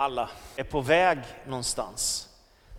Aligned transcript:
alla 0.00 0.30
är 0.56 0.64
på 0.64 0.80
väg 0.80 1.18
någonstans. 1.46 2.28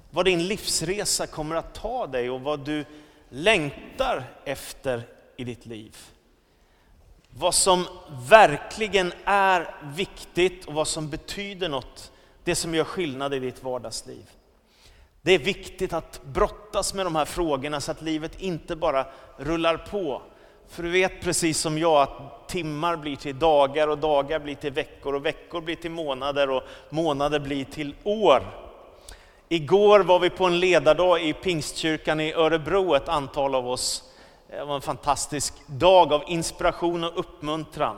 Vad 0.10 0.26
din 0.26 0.48
livsresa 0.48 1.28
kommer 1.28 1.56
att 1.56 1.74
ta 1.74 2.08
dig 2.08 2.30
och 2.30 2.42
vad 2.42 2.60
du 2.60 2.86
längtar 3.30 4.24
efter 4.46 5.04
i 5.38 5.44
ditt 5.44 5.66
liv. 5.66 5.98
Vad 7.30 7.56
som 7.56 7.88
verkligen 8.30 9.14
är 9.26 9.76
viktigt 9.96 10.66
och 10.66 10.74
vad 10.74 10.88
som 10.88 11.10
betyder 11.10 11.70
något, 11.70 12.12
det 12.44 12.56
som 12.56 12.76
gör 12.76 12.84
skillnad 12.84 13.34
i 13.34 13.40
ditt 13.40 13.64
vardagsliv. 13.64 14.30
Det 15.22 15.32
är 15.32 15.40
viktigt 15.40 15.94
att 15.94 16.22
brottas 16.24 16.94
med 16.94 17.06
de 17.06 17.16
här 17.16 17.26
frågorna 17.26 17.82
så 17.82 17.92
att 17.92 18.02
livet 18.02 18.42
inte 18.42 18.76
bara 18.76 19.06
rullar 19.38 19.78
på. 19.78 20.22
För 20.68 20.84
du 20.84 20.90
vet 20.90 21.22
precis 21.22 21.60
som 21.60 21.78
jag 21.78 22.02
att 22.02 22.41
timmar 22.52 22.96
blir 22.98 23.16
till 23.16 23.40
dagar 23.40 23.88
och 23.88 23.98
dagar 23.98 24.40
blir 24.40 24.56
till 24.56 24.72
veckor 24.72 25.16
och 25.16 25.26
veckor 25.26 25.62
blir 25.62 25.76
till 25.76 25.92
månader 25.92 26.50
och 26.50 26.64
månader 26.90 27.40
blir 27.40 27.66
till 27.66 27.96
år. 28.04 28.44
Igår 29.50 30.00
var 30.00 30.20
vi 30.20 30.30
på 30.30 30.46
en 30.46 30.60
ledardag 30.60 31.24
i 31.24 31.34
Pingstkyrkan 31.34 32.20
i 32.20 32.34
Örebro, 32.34 32.96
ett 32.96 33.10
antal 33.10 33.56
av 33.56 33.70
oss. 33.70 34.04
Det 34.50 34.64
var 34.64 34.76
en 34.76 34.82
fantastisk 34.82 35.54
dag 35.68 36.14
av 36.14 36.24
inspiration 36.28 37.04
och 37.04 37.20
uppmuntran. 37.20 37.96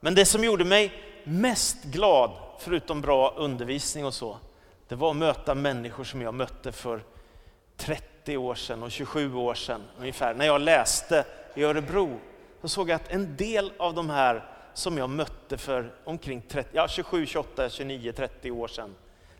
Men 0.00 0.14
det 0.14 0.24
som 0.24 0.44
gjorde 0.44 0.64
mig 0.64 0.92
mest 1.24 1.84
glad, 1.84 2.30
förutom 2.58 3.00
bra 3.00 3.34
undervisning 3.36 4.06
och 4.06 4.14
så, 4.14 4.36
det 4.88 4.94
var 4.94 5.10
att 5.10 5.16
möta 5.16 5.54
människor 5.54 6.04
som 6.04 6.22
jag 6.22 6.34
mötte 6.34 6.72
för 6.72 7.02
30 7.76 8.36
år 8.36 8.54
sedan 8.54 8.82
och 8.82 8.90
27 8.90 9.34
år 9.34 9.54
sedan 9.54 9.82
ungefär. 9.98 10.34
När 10.34 10.46
jag 10.46 10.60
läste 10.60 11.24
i 11.54 11.64
Örebro 11.64 12.18
så 12.62 12.68
såg 12.68 12.90
jag 12.90 12.96
att 12.96 13.12
en 13.12 13.36
del 13.36 13.72
av 13.78 13.94
de 13.94 14.10
här 14.10 14.44
som 14.74 14.98
jag 14.98 15.10
mötte 15.10 15.58
för 15.58 15.94
omkring 16.04 16.42
30, 16.48 16.68
ja, 16.72 16.88
27, 16.88 17.26
28, 17.26 17.70
29, 17.70 18.12
30 18.12 18.50
år 18.50 18.68
sedan, 18.68 18.94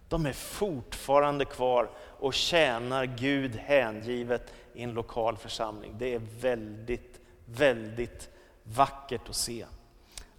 de 0.08 0.26
är 0.26 0.32
fortfarande 0.32 1.44
kvar 1.44 1.90
och 2.20 2.34
tjänar 2.34 3.04
Gud 3.04 3.56
hängivet 3.56 4.52
i 4.74 4.82
en 4.82 4.92
lokal 4.92 5.36
församling. 5.36 5.94
Det 5.98 6.14
är 6.14 6.20
väldigt, 6.40 7.20
väldigt 7.44 8.28
vackert 8.62 9.28
att 9.28 9.36
se. 9.36 9.64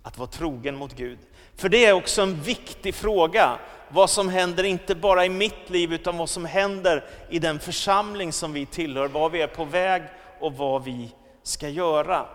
Att 0.04 0.18
vara 0.18 0.30
trogen 0.30 0.76
mot 0.76 0.96
Gud. 0.96 1.20
För 1.56 1.70
det 1.70 1.86
är 1.86 1.94
också 1.94 2.22
en 2.22 2.42
viktig 2.42 2.96
fråga, 2.96 3.60
vad 3.90 4.10
som 4.10 4.30
händer 4.30 4.64
inte 4.64 4.96
bara 4.96 5.26
i 5.26 5.30
mitt 5.30 5.70
liv 5.70 5.94
utan 5.94 6.18
vad 6.18 6.30
som 6.30 6.46
händer 6.46 7.06
i 7.30 7.40
den 7.40 7.60
församling 7.60 8.34
som 8.34 8.54
vi 8.54 8.66
tillhör, 8.66 9.08
vad 9.08 9.32
vi 9.32 9.42
är 9.42 9.48
på 9.48 9.66
väg 9.66 10.04
och 10.40 10.54
vad 10.54 10.84
vi 10.84 11.16
ska 11.44 11.70
göra. 11.70 12.26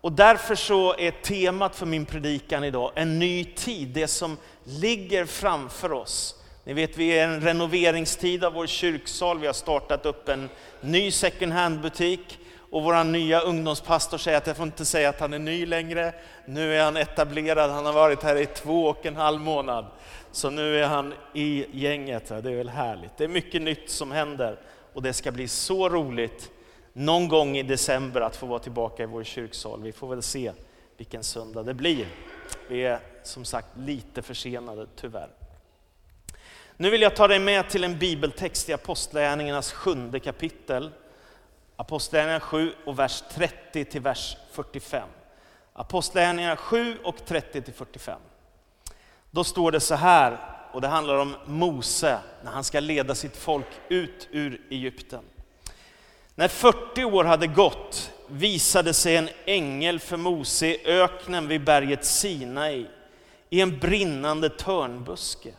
Och 0.00 0.12
därför 0.12 0.54
så 0.54 0.94
är 0.98 1.10
temat 1.10 1.76
för 1.76 1.86
min 1.86 2.06
predikan 2.06 2.64
idag 2.64 2.92
en 2.94 3.18
ny 3.18 3.44
tid, 3.44 3.88
det 3.88 4.08
som 4.08 4.36
ligger 4.64 5.24
framför 5.24 5.92
oss. 5.92 6.34
Ni 6.64 6.72
vet, 6.72 6.96
vi 6.96 7.08
är 7.08 7.28
i 7.28 7.34
en 7.34 7.40
renoveringstid 7.40 8.44
av 8.44 8.52
vår 8.52 8.66
kyrksal. 8.66 9.38
Vi 9.38 9.46
har 9.46 9.54
startat 9.54 10.06
upp 10.06 10.28
en 10.28 10.48
ny 10.80 11.10
second 11.10 11.52
hand-butik. 11.52 12.38
Och 12.70 12.82
vår 12.82 13.04
nya 13.04 13.40
ungdomspastor 13.40 14.18
säger 14.18 14.38
att 14.38 14.46
jag 14.46 14.56
får 14.56 14.66
inte 14.66 14.84
säga 14.84 15.08
att 15.08 15.20
han 15.20 15.32
är 15.32 15.38
ny 15.38 15.66
längre. 15.66 16.14
Nu 16.46 16.74
är 16.74 16.84
han 16.84 16.96
etablerad, 16.96 17.70
han 17.70 17.86
har 17.86 17.92
varit 17.92 18.22
här 18.22 18.36
i 18.36 18.46
två 18.46 18.86
och 18.86 19.06
en 19.06 19.16
halv 19.16 19.40
månad. 19.40 19.86
Så 20.32 20.50
nu 20.50 20.78
är 20.82 20.86
han 20.86 21.14
i 21.34 21.66
gänget, 21.72 22.28
det 22.28 22.34
är 22.34 22.56
väl 22.56 22.68
härligt. 22.68 23.16
Det 23.16 23.24
är 23.24 23.28
mycket 23.28 23.62
nytt 23.62 23.90
som 23.90 24.12
händer 24.12 24.58
och 24.92 25.02
det 25.02 25.12
ska 25.12 25.32
bli 25.32 25.48
så 25.48 25.88
roligt 25.88 26.50
någon 26.96 27.28
gång 27.28 27.56
i 27.56 27.62
december 27.62 28.20
att 28.20 28.36
få 28.36 28.46
vara 28.46 28.58
tillbaka 28.58 29.02
i 29.02 29.06
vår 29.06 29.24
kyrksal. 29.24 29.82
Vi 29.82 29.92
får 29.92 30.08
väl 30.08 30.22
se 30.22 30.52
vilken 30.96 31.22
söndag 31.22 31.62
det 31.62 31.74
blir. 31.74 32.06
Vi 32.68 32.84
är 32.84 33.00
som 33.22 33.44
sagt 33.44 33.68
lite 33.76 34.22
försenade, 34.22 34.86
tyvärr. 34.96 35.28
Nu 36.76 36.90
vill 36.90 37.02
jag 37.02 37.16
ta 37.16 37.28
dig 37.28 37.38
med 37.38 37.70
till 37.70 37.84
en 37.84 37.98
bibeltext 37.98 38.68
i 38.68 38.72
Apostlagärningarnas 38.72 39.72
sjunde 39.72 40.20
kapitel. 40.20 40.90
Apostlagärningarna 41.76 42.40
7 42.40 42.72
och 42.84 42.98
vers 42.98 43.22
30 43.30 43.84
till 43.84 44.00
vers 44.00 44.36
45. 44.50 45.08
Apostlagärningarna 45.72 46.56
7 46.56 46.98
och 47.04 47.26
30 47.26 47.62
till 47.62 47.74
45. 47.74 48.20
Då 49.30 49.44
står 49.44 49.72
det 49.72 49.80
så 49.80 49.94
här, 49.94 50.38
och 50.72 50.80
det 50.80 50.88
handlar 50.88 51.18
om 51.18 51.36
Mose 51.46 52.18
när 52.44 52.50
han 52.50 52.64
ska 52.64 52.80
leda 52.80 53.14
sitt 53.14 53.36
folk 53.36 53.66
ut 53.88 54.28
ur 54.30 54.66
Egypten. 54.70 55.22
När 56.38 56.48
40 56.48 57.04
år 57.04 57.24
hade 57.24 57.46
gått 57.46 58.12
visade 58.28 58.94
sig 58.94 59.16
en 59.16 59.28
ängel 59.44 60.00
för 60.00 60.16
Mose 60.16 60.66
i 60.66 60.86
öknen 60.86 61.48
vid 61.48 61.64
berget 61.64 62.04
Sinai 62.04 62.86
i 63.50 63.60
en 63.60 63.78
brinnande 63.78 64.48
törnbuske. 64.48 65.50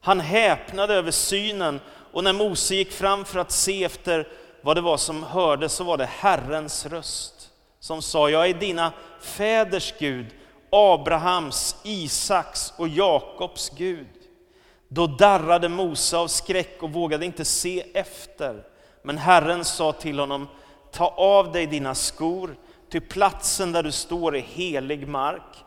Han 0.00 0.20
häpnade 0.20 0.94
över 0.94 1.10
synen 1.10 1.80
och 2.12 2.24
när 2.24 2.32
Mose 2.32 2.74
gick 2.74 2.92
fram 2.92 3.24
för 3.24 3.40
att 3.40 3.52
se 3.52 3.84
efter 3.84 4.28
vad 4.62 4.76
det 4.76 4.80
var 4.80 4.96
som 4.96 5.22
hördes 5.22 5.72
så 5.72 5.84
var 5.84 5.96
det 5.96 6.06
Herrens 6.06 6.86
röst 6.86 7.50
som 7.80 8.02
sa, 8.02 8.30
jag 8.30 8.48
är 8.48 8.54
dina 8.54 8.92
fäders 9.20 9.94
Gud, 9.98 10.26
Abrahams, 10.70 11.76
Isaks 11.84 12.72
och 12.76 12.88
Jakobs 12.88 13.70
Gud. 13.76 14.06
Då 14.88 15.06
darrade 15.06 15.68
Mose 15.68 16.16
av 16.16 16.28
skräck 16.28 16.82
och 16.82 16.92
vågade 16.92 17.26
inte 17.26 17.44
se 17.44 17.84
efter. 17.94 18.64
Men 19.02 19.18
Herren 19.18 19.64
sa 19.64 19.92
till 19.92 20.18
honom, 20.18 20.48
ta 20.90 21.08
av 21.08 21.52
dig 21.52 21.66
dina 21.66 21.94
skor, 21.94 22.56
till 22.90 23.02
platsen 23.02 23.72
där 23.72 23.82
du 23.82 23.92
står 23.92 24.36
är 24.36 24.40
helig 24.40 25.08
mark. 25.08 25.64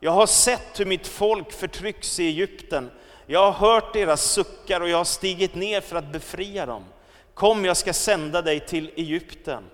Jag 0.00 0.10
har 0.10 0.26
sett 0.26 0.80
hur 0.80 0.86
mitt 0.86 1.06
folk 1.06 1.52
förtrycks 1.52 2.20
i 2.20 2.26
Egypten 2.26 2.90
jag 3.26 3.52
har 3.52 3.70
hört 3.70 3.92
deras 3.92 4.22
suckar 4.22 4.80
och 4.80 4.88
jag 4.88 4.96
har 4.96 5.04
stigit 5.04 5.54
ner 5.54 5.80
för 5.80 5.96
att 5.96 6.12
befria 6.12 6.66
dem. 6.66 6.84
Kom, 7.34 7.64
jag 7.64 7.76
ska 7.76 7.92
sända 7.92 8.42
dig 8.42 8.60
till 8.60 8.90
Egypten. 8.96 9.64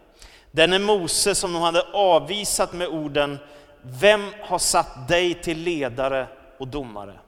Denne 0.51 0.79
Mose 0.79 1.35
som 1.35 1.53
de 1.53 1.63
hade 1.63 1.83
avvisat 1.93 2.73
med 2.73 2.89
orden, 2.89 3.39
vem 3.83 4.31
har 4.41 4.59
satt 4.59 5.09
dig 5.09 5.35
till 5.35 5.59
ledare 5.59 6.27
och 6.59 6.69
domare? 6.69 7.19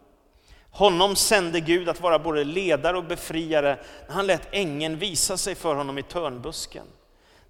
Honom 0.75 1.17
sände 1.17 1.61
Gud 1.61 1.89
att 1.89 2.01
vara 2.01 2.19
både 2.19 2.45
ledare 2.45 2.97
och 2.97 3.05
befriare 3.05 3.79
när 4.07 4.15
han 4.15 4.27
lät 4.27 4.49
ängeln 4.51 4.99
visa 4.99 5.37
sig 5.37 5.55
för 5.55 5.75
honom 5.75 5.99
i 5.99 6.03
törnbusken. 6.03 6.87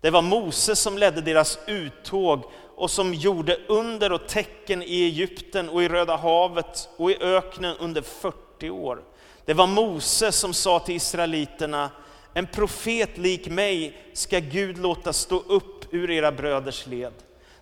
Det 0.01 0.11
var 0.11 0.23
Mose 0.23 0.77
som 0.77 0.99
ledde 0.99 1.21
deras 1.21 1.59
uttåg 1.67 2.45
och 2.77 2.91
som 2.91 3.15
gjorde 3.15 3.59
under 3.69 4.13
och 4.13 4.27
tecken 4.27 4.83
i 4.83 5.05
Egypten 5.05 5.69
och 5.69 5.83
i 5.83 5.89
Röda 5.89 6.17
havet 6.17 6.89
och 6.97 7.11
i 7.11 7.17
öknen 7.21 7.77
under 7.77 8.03
40 8.03 8.71
år. 8.71 9.03
Det 9.45 9.55
var 9.55 9.67
Mose 9.67 10.33
som 10.33 10.55
sa 10.55 10.79
till 10.79 10.97
israeliterna, 10.97 11.91
en 12.35 12.47
profet 12.47 13.19
lik 13.19 13.49
mig 13.49 13.99
ska 14.13 14.39
Gud 14.39 14.79
låta 14.79 15.13
stå 15.13 15.37
upp 15.37 15.95
ur 15.95 16.11
era 16.11 16.33
bröders 16.33 16.87
led. 16.87 17.13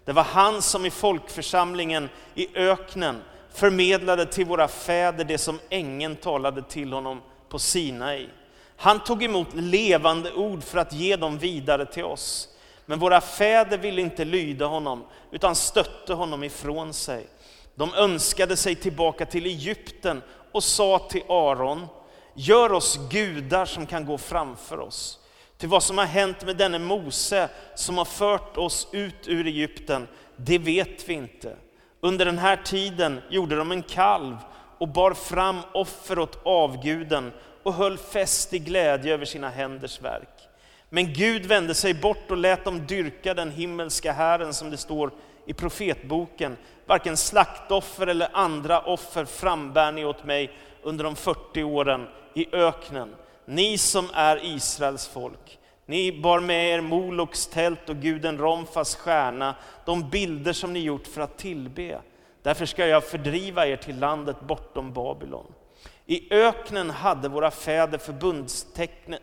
Det 0.05 0.13
var 0.13 0.23
han 0.23 0.63
som 0.63 0.87
i 0.87 0.91
folkförsamlingen 0.91 2.09
i 2.35 2.59
öknen 2.59 3.23
förmedlade 3.55 4.27
till 4.27 4.47
våra 4.47 4.69
fäder 4.69 5.25
det 5.25 5.39
som 5.39 5.59
ängeln 5.71 6.17
talade 6.17 6.63
till 6.63 6.93
honom 6.93 7.21
på 7.49 7.59
Sinai. 7.59 8.29
Han 8.77 9.05
tog 9.05 9.23
emot 9.23 9.55
levande 9.55 10.33
ord 10.33 10.63
för 10.63 10.79
att 10.79 10.93
ge 10.93 11.17
dem 11.17 11.39
vidare 11.39 11.87
till 11.87 12.05
oss. 12.05 12.49
Men 12.87 12.99
våra 12.99 13.21
fäder 13.21 13.79
ville 13.79 14.03
inte 14.03 14.25
lyda 14.25 14.67
honom, 14.67 15.05
utan 15.31 15.55
stötte 15.55 16.15
honom 16.15 16.45
ifrån 16.45 16.95
sig. 16.95 17.27
De 17.75 17.95
önskade 17.95 18.57
sig 18.57 18.75
tillbaka 18.75 19.27
till 19.27 19.47
Egypten 19.47 20.23
och 20.53 20.65
sa 20.65 20.99
till 20.99 21.23
Aron, 21.29 21.87
gör 22.35 22.73
oss 22.73 22.99
gudar 23.11 23.67
som 23.67 23.87
kan 23.87 24.07
gå 24.07 24.19
framför 24.19 24.81
oss. 24.81 25.19
Till 25.59 25.69
vad 25.69 25.83
som 25.83 25.99
har 25.99 26.05
hänt 26.05 26.45
med 26.45 26.57
denne 26.57 26.79
Mose 26.79 27.49
som 27.75 27.99
har 27.99 28.05
fört 28.05 28.57
oss 28.57 28.89
ut 28.93 29.29
ur 29.29 29.47
Egypten, 29.47 30.09
det 30.37 30.59
vet 30.59 31.09
vi 31.09 31.15
inte. 31.15 31.57
Under 32.05 32.25
den 32.25 32.39
här 32.39 32.57
tiden 32.57 33.21
gjorde 33.29 33.57
de 33.57 33.73
en 33.73 33.83
kalv 33.83 34.37
och 34.79 34.89
bar 34.89 35.15
fram 35.15 35.59
offer 35.73 36.19
åt 36.19 36.39
avguden 36.43 37.33
och 37.63 37.75
höll 37.75 37.99
fest 37.99 38.55
i 38.55 38.59
glädje 38.59 39.15
över 39.15 39.25
sina 39.25 39.51
händers 39.51 40.01
verk. 40.01 40.49
Men 40.89 41.13
Gud 41.13 41.47
vände 41.47 41.75
sig 41.75 41.95
bort 41.95 42.31
och 42.31 42.37
lät 42.37 42.65
dem 42.65 42.87
dyrka 42.87 43.35
den 43.35 43.51
himmelska 43.51 44.13
Herren 44.13 44.55
som 44.55 44.71
det 44.71 44.77
står 44.77 45.11
i 45.47 45.53
profetboken. 45.53 46.57
Varken 46.87 47.17
slaktoffer 47.17 48.07
eller 48.07 48.29
andra 48.33 48.81
offer 48.81 49.25
frambär 49.25 49.93
ni 49.93 50.05
åt 50.05 50.25
mig 50.25 50.51
under 50.83 51.05
de 51.05 51.17
40 51.17 51.63
åren 51.63 52.07
i 52.35 52.55
öknen. 52.55 53.15
Ni 53.47 53.79
som 53.79 54.09
är 54.15 54.45
Israels 54.45 55.09
folk. 55.09 55.59
Ni 55.87 56.21
bar 56.21 56.41
med 56.41 56.75
er 56.75 56.81
Moloks 56.81 57.47
tält 57.47 57.89
och 57.89 57.97
guden 57.97 58.39
Romfas 58.39 58.95
stjärna, 58.97 59.55
de 59.85 60.11
bilder 60.11 60.53
som 60.53 60.73
ni 60.73 60.79
gjort 60.79 61.07
för 61.07 61.21
att 61.21 61.39
tillbe. 61.39 62.01
Därför 62.43 62.67
ska 62.67 62.87
jag 62.87 63.05
fördriva 63.05 63.67
er 63.67 63.77
till 63.77 63.99
landet 63.99 64.41
bortom 64.41 64.93
Babylon. 64.93 65.53
I 66.07 66.35
öknen 66.35 66.91
hade 66.91 67.29
våra 67.29 67.51
fäder 67.51 67.99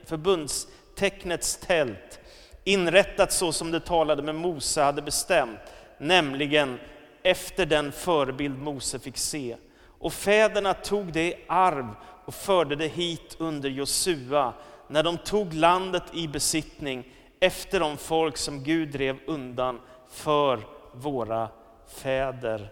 förbundstecknets 0.06 1.58
tält, 1.58 2.20
inrättat 2.64 3.32
så 3.32 3.52
som 3.52 3.72
det 3.72 3.80
talade 3.80 4.24
med 4.24 4.36
Mose 4.36 4.82
hade 4.82 5.02
bestämt 5.02 5.60
nämligen 6.00 6.80
efter 7.24 7.66
den 7.66 7.92
förebild 7.92 8.60
Mose 8.60 9.00
fick 9.00 9.18
se. 9.18 9.56
Och 10.00 10.14
fäderna 10.14 10.74
tog 10.74 11.14
det 11.14 11.28
i 11.28 11.46
arv 11.48 11.88
och 12.26 12.34
förde 12.34 12.76
det 12.76 12.88
hit 12.88 13.36
under 13.40 13.70
Josua, 13.70 14.54
när 14.90 15.04
de 15.04 15.18
tog 15.18 15.54
landet 15.54 16.04
i 16.14 16.28
besittning 16.28 17.14
efter 17.40 17.80
de 17.80 17.98
folk 17.98 18.38
som 18.38 18.64
Gud 18.64 18.90
drev 18.90 19.20
undan 19.28 19.80
för 20.12 20.68
våra 20.94 21.50
fäder. 21.88 22.72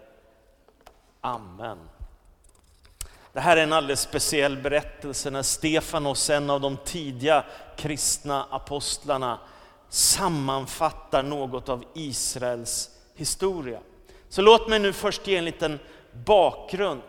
Amen. 1.20 1.78
Det 3.32 3.40
här 3.40 3.56
är 3.56 3.62
en 3.62 3.72
alldeles 3.72 4.00
speciell 4.00 4.56
berättelse 4.56 5.30
när 5.30 5.42
Stefanos, 5.42 6.30
en 6.30 6.50
av 6.50 6.60
de 6.60 6.76
tidiga 6.76 7.44
kristna 7.76 8.46
apostlarna, 8.50 9.38
sammanfattar 9.88 11.22
något 11.22 11.68
av 11.68 11.84
Israels 11.94 12.90
historia. 13.14 13.80
Så 14.28 14.42
låt 14.42 14.68
mig 14.68 14.78
nu 14.78 14.92
först 14.92 15.26
ge 15.26 15.36
en 15.36 15.44
liten 15.44 15.78
bakgrund. 16.12 17.02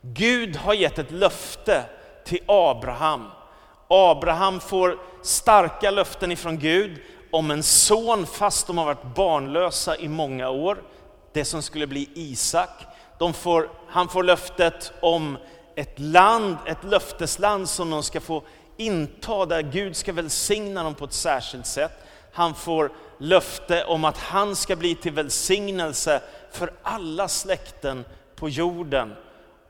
Gud 0.00 0.56
har 0.56 0.74
gett 0.74 0.98
ett 0.98 1.10
löfte 1.10 1.84
till 2.24 2.42
Abraham. 2.46 3.30
Abraham 3.88 4.60
får 4.60 4.98
starka 5.22 5.90
löften 5.90 6.32
ifrån 6.32 6.58
Gud 6.58 6.98
om 7.30 7.50
en 7.50 7.62
son 7.62 8.26
fast 8.26 8.66
de 8.66 8.78
har 8.78 8.84
varit 8.84 9.14
barnlösa 9.14 9.96
i 9.96 10.08
många 10.08 10.50
år. 10.50 10.82
Det 11.32 11.44
som 11.44 11.62
skulle 11.62 11.86
bli 11.86 12.08
Isak. 12.14 12.70
De 13.18 13.32
får, 13.32 13.70
han 13.88 14.08
får 14.08 14.22
löftet 14.22 14.92
om 15.00 15.38
ett 15.76 15.98
land, 15.98 16.56
ett 16.66 16.84
löftesland 16.84 17.68
som 17.68 17.90
de 17.90 18.02
ska 18.02 18.20
få 18.20 18.42
inta, 18.76 19.46
där 19.46 19.62
Gud 19.62 19.96
ska 19.96 20.12
välsigna 20.12 20.82
dem 20.82 20.94
på 20.94 21.04
ett 21.04 21.12
särskilt 21.12 21.66
sätt. 21.66 21.92
Han 22.32 22.54
får 22.54 22.92
löfte 23.18 23.84
om 23.84 24.04
att 24.04 24.18
han 24.18 24.56
ska 24.56 24.76
bli 24.76 24.94
till 24.94 25.12
välsignelse 25.12 26.20
för 26.52 26.72
alla 26.82 27.28
släkten 27.28 28.04
på 28.36 28.48
jorden. 28.48 29.14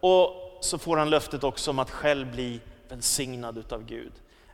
Och 0.00 0.58
så 0.60 0.78
får 0.78 0.96
han 0.96 1.10
löftet 1.10 1.44
också 1.44 1.70
om 1.70 1.78
att 1.78 1.90
själv 1.90 2.32
bli 2.32 2.60
välsignad 2.88 3.58
utav 3.58 3.84
Gud. 3.84 4.12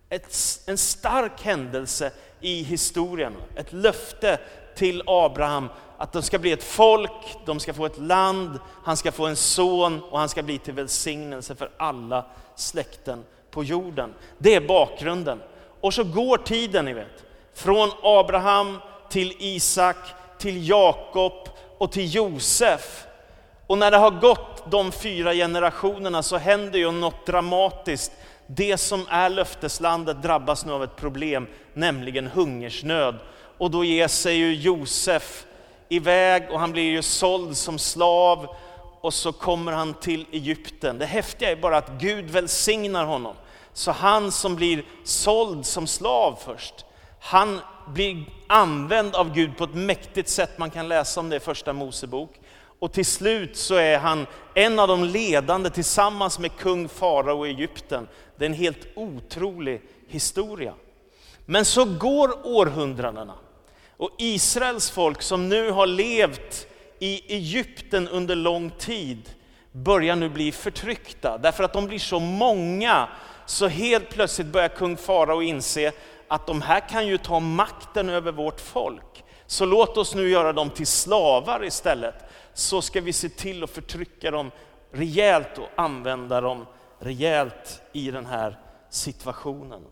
Ett, 0.08 0.60
en 0.66 0.78
stark 0.78 1.42
händelse 1.42 2.12
i 2.40 2.62
historien, 2.62 3.32
ett 3.56 3.72
löfte 3.72 4.38
till 4.76 5.02
Abraham 5.06 5.68
att 5.98 6.12
de 6.12 6.22
ska 6.22 6.38
bli 6.38 6.52
ett 6.52 6.64
folk, 6.64 7.36
de 7.44 7.60
ska 7.60 7.74
få 7.74 7.86
ett 7.86 7.98
land, 7.98 8.58
han 8.84 8.96
ska 8.96 9.12
få 9.12 9.26
en 9.26 9.36
son 9.36 10.02
och 10.02 10.18
han 10.18 10.28
ska 10.28 10.42
bli 10.42 10.58
till 10.58 10.74
välsignelse 10.74 11.54
för 11.54 11.70
alla 11.76 12.26
släkten 12.56 13.24
på 13.50 13.64
jorden. 13.64 14.14
Det 14.38 14.54
är 14.54 14.60
bakgrunden. 14.60 15.42
Och 15.80 15.94
så 15.94 16.04
går 16.04 16.38
tiden, 16.38 16.84
ni 16.84 16.92
vet. 16.92 17.24
Från 17.54 17.90
Abraham 18.02 18.78
till 19.10 19.36
Isak, 19.38 19.96
till 20.38 20.68
Jakob 20.68 21.48
och 21.78 21.92
till 21.92 22.14
Josef. 22.14 23.06
Och 23.72 23.78
när 23.78 23.90
det 23.90 23.96
har 23.96 24.10
gått 24.10 24.70
de 24.70 24.92
fyra 24.92 25.34
generationerna 25.34 26.22
så 26.22 26.36
händer 26.36 26.78
ju 26.78 26.90
något 26.90 27.26
dramatiskt. 27.26 28.12
Det 28.46 28.76
som 28.76 29.06
är 29.08 29.28
löfteslandet 29.28 30.22
drabbas 30.22 30.64
nu 30.64 30.72
av 30.72 30.84
ett 30.84 30.96
problem, 30.96 31.46
nämligen 31.74 32.26
hungersnöd. 32.26 33.18
Och 33.58 33.70
då 33.70 33.84
ger 33.84 34.08
sig 34.08 34.36
ju 34.36 34.54
Josef 34.54 35.44
iväg 35.88 36.50
och 36.50 36.60
han 36.60 36.72
blir 36.72 36.82
ju 36.82 37.02
såld 37.02 37.56
som 37.56 37.78
slav 37.78 38.46
och 39.00 39.14
så 39.14 39.32
kommer 39.32 39.72
han 39.72 39.94
till 39.94 40.26
Egypten. 40.32 40.98
Det 40.98 41.06
häftiga 41.06 41.50
är 41.50 41.56
bara 41.56 41.76
att 41.76 41.90
Gud 42.00 42.30
välsignar 42.30 43.04
honom. 43.04 43.34
Så 43.72 43.90
han 43.90 44.32
som 44.32 44.56
blir 44.56 44.84
såld 45.04 45.66
som 45.66 45.86
slav 45.86 46.38
först, 46.44 46.84
han 47.20 47.60
blir 47.86 48.24
använd 48.46 49.14
av 49.14 49.34
Gud 49.34 49.56
på 49.56 49.64
ett 49.64 49.74
mäktigt 49.74 50.28
sätt. 50.28 50.58
Man 50.58 50.70
kan 50.70 50.88
läsa 50.88 51.20
om 51.20 51.28
det 51.28 51.36
i 51.36 51.40
första 51.40 51.72
Mosebok. 51.72 52.30
Och 52.82 52.92
till 52.92 53.06
slut 53.06 53.56
så 53.56 53.74
är 53.74 53.98
han 53.98 54.26
en 54.54 54.78
av 54.78 54.88
de 54.88 55.04
ledande 55.04 55.70
tillsammans 55.70 56.38
med 56.38 56.56
kung 56.56 56.88
farao 56.88 57.46
i 57.46 57.50
Egypten. 57.50 58.08
Det 58.36 58.44
är 58.44 58.46
en 58.46 58.54
helt 58.54 58.86
otrolig 58.94 59.82
historia. 60.08 60.74
Men 61.46 61.64
så 61.64 61.84
går 61.84 62.46
århundradena 62.46 63.34
och 63.96 64.10
Israels 64.18 64.90
folk 64.90 65.22
som 65.22 65.48
nu 65.48 65.70
har 65.70 65.86
levt 65.86 66.66
i 66.98 67.34
Egypten 67.34 68.08
under 68.08 68.36
lång 68.36 68.70
tid 68.70 69.30
börjar 69.72 70.16
nu 70.16 70.28
bli 70.28 70.52
förtryckta. 70.52 71.38
Därför 71.38 71.64
att 71.64 71.72
de 71.72 71.86
blir 71.86 71.98
så 71.98 72.20
många 72.20 73.08
så 73.46 73.66
helt 73.66 74.10
plötsligt 74.10 74.46
börjar 74.46 74.68
kung 74.68 74.96
farao 74.96 75.42
inse 75.42 75.92
att 76.28 76.46
de 76.46 76.62
här 76.62 76.88
kan 76.88 77.06
ju 77.06 77.18
ta 77.18 77.40
makten 77.40 78.08
över 78.08 78.32
vårt 78.32 78.60
folk. 78.60 79.24
Så 79.46 79.64
låt 79.64 79.96
oss 79.96 80.14
nu 80.14 80.28
göra 80.28 80.52
dem 80.52 80.70
till 80.70 80.86
slavar 80.86 81.64
istället. 81.64 82.14
Så 82.54 82.82
ska 82.82 83.00
vi 83.00 83.12
se 83.12 83.28
till 83.28 83.64
att 83.64 83.70
förtrycka 83.70 84.30
dem 84.30 84.50
rejält 84.92 85.58
och 85.58 85.68
använda 85.76 86.40
dem 86.40 86.66
rejält 86.98 87.82
i 87.92 88.10
den 88.10 88.26
här 88.26 88.58
situationen. 88.90 89.82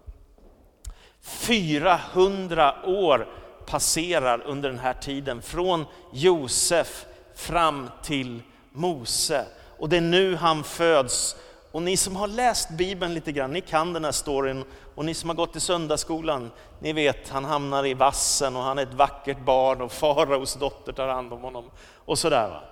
400 1.20 2.74
år 2.84 3.28
passerar 3.66 4.42
under 4.46 4.68
den 4.68 4.78
här 4.78 4.94
tiden, 4.94 5.42
från 5.42 5.84
Josef 6.12 7.06
fram 7.34 7.90
till 8.02 8.42
Mose. 8.72 9.46
Och 9.78 9.88
det 9.88 9.96
är 9.96 10.00
nu 10.00 10.36
han 10.36 10.64
föds. 10.64 11.36
Och 11.72 11.82
ni 11.82 11.96
som 11.96 12.16
har 12.16 12.28
läst 12.28 12.70
Bibeln 12.70 13.14
lite 13.14 13.32
grann, 13.32 13.52
ni 13.52 13.60
kan 13.60 13.92
den 13.92 14.04
här 14.04 14.12
storyn. 14.12 14.64
Och 14.94 15.04
ni 15.04 15.14
som 15.14 15.30
har 15.30 15.36
gått 15.36 15.56
i 15.56 15.60
söndagsskolan, 15.60 16.50
ni 16.78 16.92
vet 16.92 17.28
han 17.28 17.44
hamnar 17.44 17.86
i 17.86 17.94
vassen 17.94 18.56
och 18.56 18.62
han 18.62 18.78
är 18.78 18.82
ett 18.82 18.94
vackert 18.94 19.44
barn 19.44 19.80
och 19.80 19.92
faraos 19.92 20.54
dotter 20.54 20.92
tar 20.92 21.08
hand 21.08 21.32
om 21.32 21.40
honom. 21.40 21.70
Och 21.94 22.18
sådär. 22.18 22.48
Va? 22.48 22.62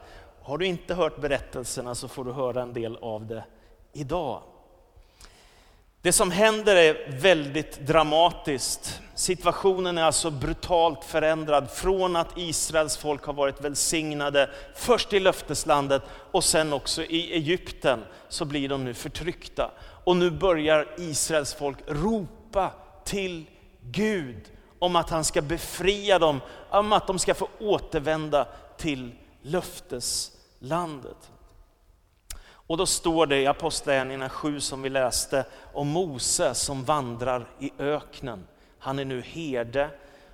Har 0.43 0.59
du 0.59 0.67
inte 0.67 0.95
hört 0.95 1.21
berättelserna 1.21 1.95
så 1.95 2.09
får 2.09 2.25
du 2.25 2.33
höra 2.33 2.63
en 2.63 2.73
del 2.73 2.97
av 2.97 3.27
det 3.27 3.45
idag. 3.93 4.43
Det 6.03 6.13
som 6.13 6.31
händer 6.31 6.77
är 6.77 7.19
väldigt 7.21 7.87
dramatiskt. 7.87 9.01
Situationen 9.15 9.99
är 9.99 10.03
alltså 10.03 10.31
brutalt 10.31 11.05
förändrad 11.05 11.71
från 11.71 12.17
att 12.17 12.39
Israels 12.39 12.97
folk 12.97 13.25
har 13.25 13.33
varit 13.33 13.61
välsignade, 13.61 14.51
först 14.75 15.13
i 15.13 15.21
löfteslandet 15.21 16.03
och 16.31 16.45
sen 16.45 16.73
också 16.73 17.03
i 17.03 17.33
Egypten, 17.33 18.05
så 18.29 18.45
blir 18.45 18.69
de 18.69 18.85
nu 18.85 18.95
förtryckta. 18.95 19.71
Och 20.09 20.17
nu 20.17 20.31
börjar 20.31 20.89
Israels 20.97 21.55
folk 21.55 21.79
ropa 21.87 22.73
till 23.05 23.47
Gud 23.81 24.51
om 24.79 24.97
att 24.97 25.11
han 25.11 25.25
ska 25.25 25.43
befria 25.43 26.19
dem, 26.19 26.41
om 26.71 26.93
att 26.93 27.07
de 27.07 27.19
ska 27.19 27.35
få 27.35 27.49
återvända 27.61 28.49
till 28.77 29.15
löfteslandet. 29.43 31.31
Och 32.51 32.77
då 32.77 32.87
står 32.87 33.27
det 33.27 33.41
i 33.41 33.47
Apostlagärningarna 33.47 34.29
7 34.29 34.61
som 34.61 34.83
vi 34.83 34.89
läste 34.91 35.47
om 35.73 35.89
Mose 35.89 36.55
som 36.55 36.85
vandrar 36.85 37.49
i 37.59 37.73
öknen. 37.79 38.47
Han 38.79 38.99
är 38.99 39.05
nu 39.05 39.23
herde 39.23 39.91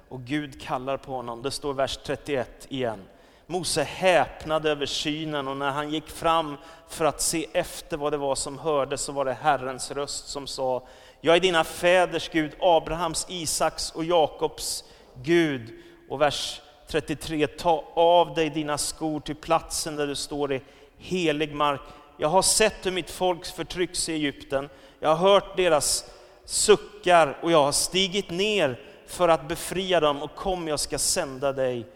och 0.09 0.21
Gud 0.21 0.63
kallar 0.63 0.97
på 0.97 1.13
honom. 1.13 1.43
Det 1.43 1.51
står 1.51 1.75
vers 1.75 1.99
31 2.05 2.67
igen. 2.69 3.03
Mose 3.47 3.83
häpnade 3.83 4.71
över 4.71 4.87
synen 4.87 5.49
och 5.49 5.57
när 5.57 5.71
han 5.71 5.91
gick 5.91 6.09
fram 6.09 6.57
för 6.89 7.05
att 7.05 7.21
se 7.21 7.47
efter 7.53 7.97
vad 7.97 8.13
det 8.13 8.17
var 8.17 8.35
som 8.35 8.59
hördes 8.59 9.01
så 9.01 9.13
var 9.13 9.25
det 9.25 9.33
Herrens 9.33 9.91
röst 9.91 10.29
som 10.29 10.47
sa 10.47 10.87
Jag 11.21 11.37
är 11.37 11.41
dina 11.41 11.65
fäders 11.65 12.29
Gud, 12.29 12.53
Abrahams, 12.61 13.27
Isaks 13.29 13.91
och 13.91 14.05
Jakobs 14.05 14.85
Gud. 15.23 15.73
Och 16.09 16.21
vers 16.21 16.61
33, 16.89 17.47
ta 17.47 17.85
av 17.95 18.35
dig 18.35 18.51
dina 18.51 18.79
skor 18.79 19.21
till 19.21 19.37
platsen 19.37 19.97
där 19.97 20.07
du 20.07 20.15
står 20.15 20.53
i 20.53 20.63
helig 20.99 21.55
mark. 21.55 21.81
Jag 22.17 22.29
har 22.29 22.43
sett 22.43 22.87
hur 22.87 22.91
mitt 22.91 23.11
folk 23.11 23.47
förtrycks 23.47 24.09
i 24.09 24.13
Egypten. 24.13 24.69
Jag 25.01 25.15
har 25.15 25.31
hört 25.31 25.57
deras 25.57 26.11
suckar 26.45 27.39
och 27.43 27.53
jag 27.53 27.65
har 27.65 27.73
stigit 27.73 28.31
ner 28.31 28.81
för 29.07 29.29
att 29.29 29.49
befria 29.49 30.01
dem 30.01 30.23
och 30.23 30.35
kom 30.35 30.69
jag 30.69 30.81
ska 30.81 30.99
sända 30.99 31.53
dig 31.53 31.87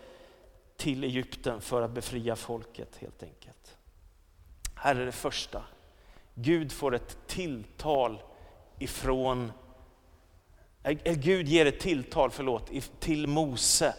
till 0.78 1.04
Egypten 1.04 1.60
för 1.60 1.82
att 1.82 1.90
befria 1.90 2.36
folket 2.36 2.96
helt 2.96 3.22
enkelt. 3.22 3.76
Här 4.74 4.96
är 4.96 5.06
det 5.06 5.12
första. 5.12 5.62
Gud 6.34 6.72
får 6.72 6.94
ett 6.94 7.18
tilltal 7.26 8.22
ifrån, 8.78 9.52
eh, 10.82 10.98
eh, 11.04 11.14
Gud 11.14 11.48
ger 11.48 11.66
ett 11.66 11.80
tilltal, 11.80 12.30
förlåt, 12.30 12.70
till 13.00 13.26
Mose 13.26 13.94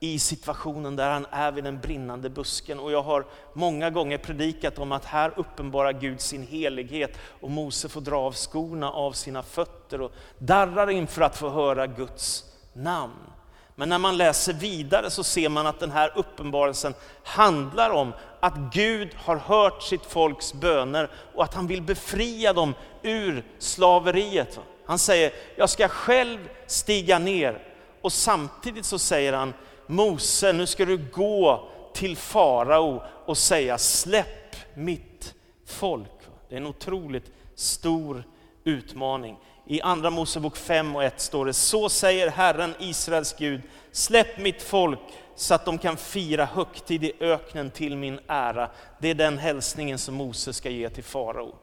i 0.00 0.18
situationen 0.18 0.96
där 0.96 1.10
han 1.10 1.26
är 1.30 1.52
vid 1.52 1.64
den 1.64 1.80
brinnande 1.80 2.30
busken. 2.30 2.78
Och 2.78 2.92
jag 2.92 3.02
har 3.02 3.26
många 3.52 3.90
gånger 3.90 4.18
predikat 4.18 4.78
om 4.78 4.92
att 4.92 5.04
här 5.04 5.32
uppenbarar 5.36 5.92
Gud 5.92 6.20
sin 6.20 6.46
helighet 6.46 7.18
och 7.40 7.50
Mose 7.50 7.88
får 7.88 8.00
dra 8.00 8.16
av 8.16 8.32
skorna 8.32 8.90
av 8.90 9.12
sina 9.12 9.42
fötter 9.42 10.00
och 10.00 10.12
darrar 10.38 10.90
inför 10.90 11.22
att 11.22 11.36
få 11.36 11.48
höra 11.48 11.86
Guds 11.86 12.44
namn. 12.72 13.30
Men 13.78 13.88
när 13.88 13.98
man 13.98 14.16
läser 14.16 14.52
vidare 14.52 15.10
så 15.10 15.24
ser 15.24 15.48
man 15.48 15.66
att 15.66 15.80
den 15.80 15.90
här 15.90 16.12
uppenbarelsen 16.14 16.94
handlar 17.24 17.90
om 17.90 18.12
att 18.40 18.54
Gud 18.72 19.14
har 19.14 19.36
hört 19.36 19.82
sitt 19.82 20.06
folks 20.06 20.54
böner 20.54 21.10
och 21.34 21.44
att 21.44 21.54
han 21.54 21.66
vill 21.66 21.82
befria 21.82 22.52
dem 22.52 22.74
ur 23.02 23.44
slaveriet. 23.58 24.60
Han 24.86 24.98
säger, 24.98 25.32
jag 25.56 25.70
ska 25.70 25.88
själv 25.88 26.38
stiga 26.66 27.18
ner. 27.18 27.62
Och 28.00 28.12
samtidigt 28.12 28.86
så 28.86 28.98
säger 28.98 29.32
han, 29.32 29.54
Mose, 29.86 30.52
nu 30.52 30.66
ska 30.66 30.84
du 30.84 30.96
gå 31.12 31.68
till 31.94 32.16
farao 32.16 33.02
och 33.26 33.38
säga 33.38 33.78
släpp 33.78 34.56
mitt 34.74 35.34
folk. 35.66 36.10
Det 36.48 36.54
är 36.54 36.60
en 36.60 36.66
otroligt 36.66 37.32
stor 37.54 38.24
utmaning. 38.64 39.38
I 39.68 39.80
Andra 39.80 40.10
Mosebok 40.10 40.56
5 40.56 40.96
och 40.96 41.04
1 41.04 41.20
står 41.20 41.46
det, 41.46 41.52
så 41.52 41.88
säger 41.88 42.30
Herren 42.30 42.74
Israels 42.78 43.36
Gud, 43.38 43.62
släpp 43.92 44.38
mitt 44.38 44.62
folk 44.62 44.98
så 45.36 45.54
att 45.54 45.64
de 45.64 45.78
kan 45.78 45.96
fira 45.96 46.44
högtid 46.44 47.04
i 47.04 47.12
öknen 47.20 47.70
till 47.70 47.96
min 47.96 48.20
ära. 48.26 48.70
Det 48.98 49.08
är 49.08 49.14
den 49.14 49.38
hälsningen 49.38 49.98
som 49.98 50.14
Mose 50.14 50.52
ska 50.52 50.70
ge 50.70 50.90
till 50.90 51.04
farao. 51.04 51.54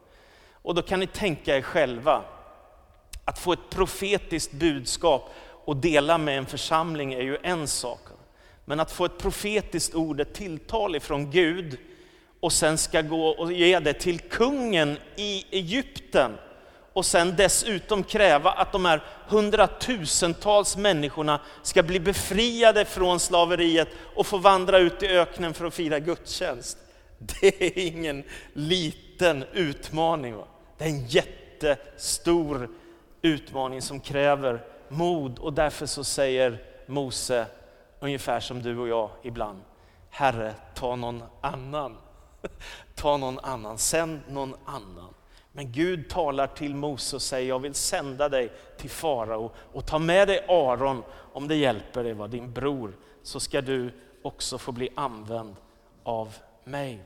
Och 0.52 0.76
då 0.76 0.82
kan 0.82 1.00
ni 1.00 1.08
tänka 1.08 1.58
er 1.58 1.62
själva, 1.62 2.22
att 3.26 3.40
få 3.40 3.54
ett 3.54 3.70
profetiskt 3.70 4.52
budskap 4.52 5.30
och 5.66 5.78
dela 5.78 6.18
med 6.18 6.38
en 6.38 6.46
församling 6.46 7.14
är 7.14 7.22
ju 7.22 7.38
en 7.44 7.68
sak. 7.68 8.02
Men 8.66 8.80
att 8.80 8.92
få 8.92 9.06
ett 9.06 9.18
profetiskt 9.18 9.96
ord, 9.96 10.22
ett 10.22 10.34
tilltal 10.34 10.96
ifrån 10.96 11.32
Gud 11.32 11.78
och 12.40 12.54
sen 12.54 12.78
ska 12.78 13.02
gå 13.02 13.28
och 13.28 13.54
ge 13.54 13.80
det 13.80 13.94
till 13.94 14.20
kungen 14.20 14.98
i 15.16 15.46
Egypten 15.52 16.32
och 16.94 17.06
sen 17.06 17.36
dessutom 17.36 18.04
kräva 18.04 18.52
att 18.52 18.72
de 18.72 18.86
här 18.86 19.04
hundratusentals 19.28 20.78
människorna 20.78 21.40
ska 21.62 21.84
bli 21.84 22.00
befriade 22.00 22.86
från 22.86 23.20
slaveriet 23.20 23.88
och 24.16 24.28
få 24.28 24.38
vandra 24.38 24.78
ut 24.78 25.04
i 25.04 25.08
öknen 25.08 25.54
för 25.54 25.66
att 25.66 25.74
fira 25.74 26.00
gudstjänst. 26.00 26.78
Det 27.18 27.64
är 27.64 27.88
ingen 27.88 28.24
liten 28.54 29.44
utmaning. 29.54 30.36
Va? 30.36 30.48
Det 30.78 30.84
är 30.84 30.90
en 30.90 31.08
jättestor 31.08 32.70
utmaning 33.22 33.82
som 33.82 34.00
kräver 34.00 34.64
mod 34.90 35.40
och 35.40 35.54
därför 35.54 35.86
så 35.86 36.04
säger 36.04 36.62
Mose 36.86 37.46
ungefär 38.00 38.40
som 38.40 38.62
du 38.62 38.78
och 38.78 38.88
jag 38.88 39.10
ibland. 39.24 39.62
Herre, 40.10 40.54
ta 40.74 40.96
någon 40.96 41.24
annan. 41.42 41.98
Ta 42.96 43.18
någon 43.18 43.40
annan, 43.40 43.78
sänd 43.78 44.20
någon 44.28 44.56
annan. 44.66 45.14
Men 45.56 45.72
Gud 45.72 46.10
talar 46.10 46.48
till 46.48 46.76
Mose 46.76 47.16
och 47.16 47.22
säger, 47.22 47.50
jag 47.50 47.60
vill 47.60 47.74
sända 47.74 48.30
dig 48.30 48.52
till 48.78 48.90
farao 48.90 49.52
och 49.74 49.86
ta 49.86 50.00
med 50.00 50.28
dig 50.28 50.46
Aron, 50.48 51.04
om 51.34 51.48
det 51.48 51.56
hjälper 51.56 52.04
dig, 52.04 52.14
var 52.14 52.28
din 52.28 52.54
bror, 52.54 52.98
så 53.24 53.40
ska 53.40 53.62
du 53.62 53.92
också 54.22 54.58
få 54.58 54.72
bli 54.72 54.90
använd 54.96 55.56
av 56.04 56.36
mig. 56.64 57.04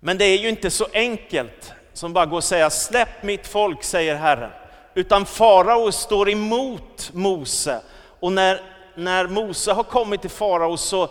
Men 0.00 0.18
det 0.18 0.24
är 0.24 0.38
ju 0.38 0.48
inte 0.48 0.70
så 0.70 0.86
enkelt 0.92 1.72
som 1.92 2.12
bara 2.12 2.26
gå 2.26 2.36
och 2.36 2.44
säga, 2.44 2.70
släpp 2.70 3.22
mitt 3.22 3.46
folk, 3.46 3.82
säger 3.82 4.14
Herren. 4.14 4.50
Utan 4.94 5.26
farao 5.26 5.92
står 5.92 6.30
emot 6.30 7.10
Mose. 7.14 7.82
Och 8.20 8.32
när, 8.32 8.60
när 8.94 9.26
Mose 9.26 9.72
har 9.72 9.82
kommit 9.82 10.20
till 10.20 10.30
farao 10.30 10.76
så 10.76 11.08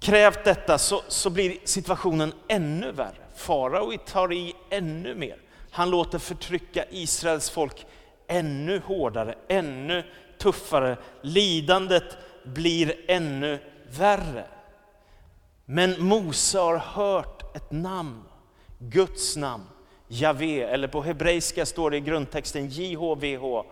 krävt 0.00 0.44
detta 0.44 0.78
så, 0.78 1.02
så 1.08 1.30
blir 1.30 1.56
situationen 1.64 2.32
ännu 2.48 2.92
värre. 2.92 3.27
Farao 3.38 3.96
tar 4.06 4.32
i 4.32 4.54
ännu 4.70 5.14
mer. 5.14 5.36
Han 5.70 5.90
låter 5.90 6.18
förtrycka 6.18 6.84
Israels 6.90 7.50
folk 7.50 7.86
ännu 8.26 8.80
hårdare, 8.84 9.34
ännu 9.48 10.04
tuffare. 10.38 10.96
Lidandet 11.22 12.16
blir 12.44 12.94
ännu 13.08 13.58
värre. 13.98 14.44
Men 15.64 16.02
Mose 16.02 16.58
har 16.58 16.76
hört 16.76 17.56
ett 17.56 17.70
namn, 17.72 18.22
Guds 18.78 19.36
namn, 19.36 19.64
Javé, 20.08 20.62
eller 20.62 20.88
på 20.88 21.02
hebreiska 21.02 21.66
står 21.66 21.90
det 21.90 21.96
i 21.96 22.00
grundtexten 22.00 22.68
JHVH. 22.68 23.62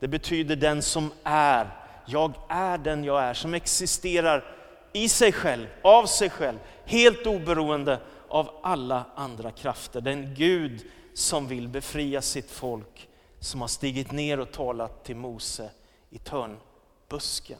Det 0.00 0.08
betyder 0.08 0.56
den 0.56 0.82
som 0.82 1.12
är. 1.24 1.68
Jag 2.06 2.32
är 2.48 2.78
den 2.78 3.04
jag 3.04 3.22
är, 3.22 3.34
som 3.34 3.54
existerar 3.54 4.44
i 4.92 5.08
sig 5.08 5.32
själv, 5.32 5.66
av 5.82 6.06
sig 6.06 6.30
själv, 6.30 6.58
helt 6.84 7.26
oberoende 7.26 7.98
av 8.34 8.50
alla 8.62 9.04
andra 9.14 9.50
krafter. 9.50 10.00
Den 10.00 10.34
Gud 10.34 10.84
som 11.14 11.48
vill 11.48 11.68
befria 11.68 12.22
sitt 12.22 12.50
folk, 12.50 13.08
som 13.40 13.60
har 13.60 13.68
stigit 13.68 14.12
ner 14.12 14.40
och 14.40 14.52
talat 14.52 15.04
till 15.04 15.16
Mose 15.16 15.70
i 16.10 16.18
törnbusken. 16.18 17.58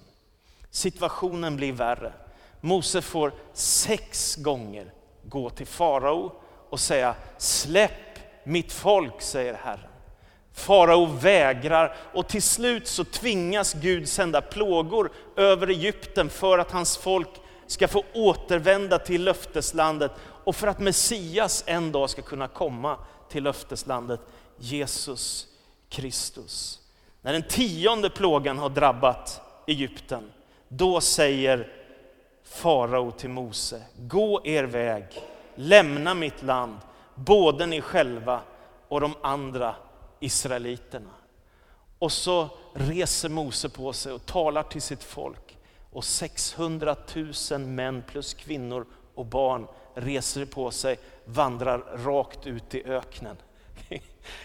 Situationen 0.71 1.57
blir 1.57 1.73
värre. 1.73 2.13
Mose 2.61 3.03
får 3.03 3.33
sex 3.53 4.37
gånger 4.37 4.93
gå 5.25 5.51
till 5.51 5.67
farao 5.67 6.33
och 6.71 6.81
säga 6.81 7.15
släpp 7.39 8.19
mitt 8.45 8.73
folk, 8.73 9.23
säger 9.23 9.55
Herren. 9.55 9.91
Farao 10.53 11.07
vägrar 11.07 11.97
och 12.15 12.29
till 12.29 12.43
slut 12.43 12.87
så 12.87 13.05
tvingas 13.05 13.75
Gud 13.75 14.09
sända 14.09 14.41
plågor 14.41 15.13
över 15.37 15.67
Egypten 15.67 16.31
för 16.31 16.59
att 16.59 16.73
hans 16.73 16.97
folk 16.97 17.31
ska 17.67 17.89
få 17.89 18.05
återvända 18.15 18.99
till 18.99 19.25
löfteslandet 19.25 20.13
och 20.45 20.57
för 20.57 20.67
att 20.67 20.81
Messias 20.81 21.65
en 21.67 21.93
dag 21.93 22.11
ska 22.11 22.23
kunna 22.23 22.49
komma 22.49 22.99
till 23.29 23.45
löfteslandet, 23.45 24.21
Jesus 24.59 25.47
Kristus. 25.89 26.81
När 27.23 27.33
den 27.33 27.49
tionde 27.49 28.11
plågan 28.11 28.59
har 28.59 28.69
drabbat 28.69 29.41
Egypten, 29.67 30.33
då 30.69 31.01
säger 31.01 31.73
farao 32.45 33.11
till 33.11 33.31
Mose, 33.31 33.83
gå 33.99 34.41
er 34.45 34.65
väg, 34.65 35.05
lämna 35.55 36.15
mitt 36.15 36.43
land, 36.43 36.77
både 37.15 37.67
ni 37.67 37.81
själva 37.81 38.41
och 38.89 39.01
de 39.01 39.15
andra 39.23 39.77
israeliterna. 40.21 41.11
Och 41.99 42.13
så 42.13 42.49
reser 42.73 43.29
Mose 43.29 43.69
på 43.69 43.93
sig 43.93 44.13
och 44.13 44.27
talar 44.27 44.63
till 44.63 44.83
sitt 44.83 45.03
folk. 45.03 45.59
Och 45.93 46.05
600 46.05 46.97
000 47.51 47.61
män 47.61 48.03
plus 48.09 48.35
kvinnor 48.35 48.87
och 49.15 49.27
barn 49.27 49.67
reser 49.95 50.45
på 50.45 50.71
sig, 50.71 50.99
vandrar 51.25 51.79
rakt 52.05 52.47
ut 52.47 52.75
i 52.75 52.85
öknen. 52.85 53.37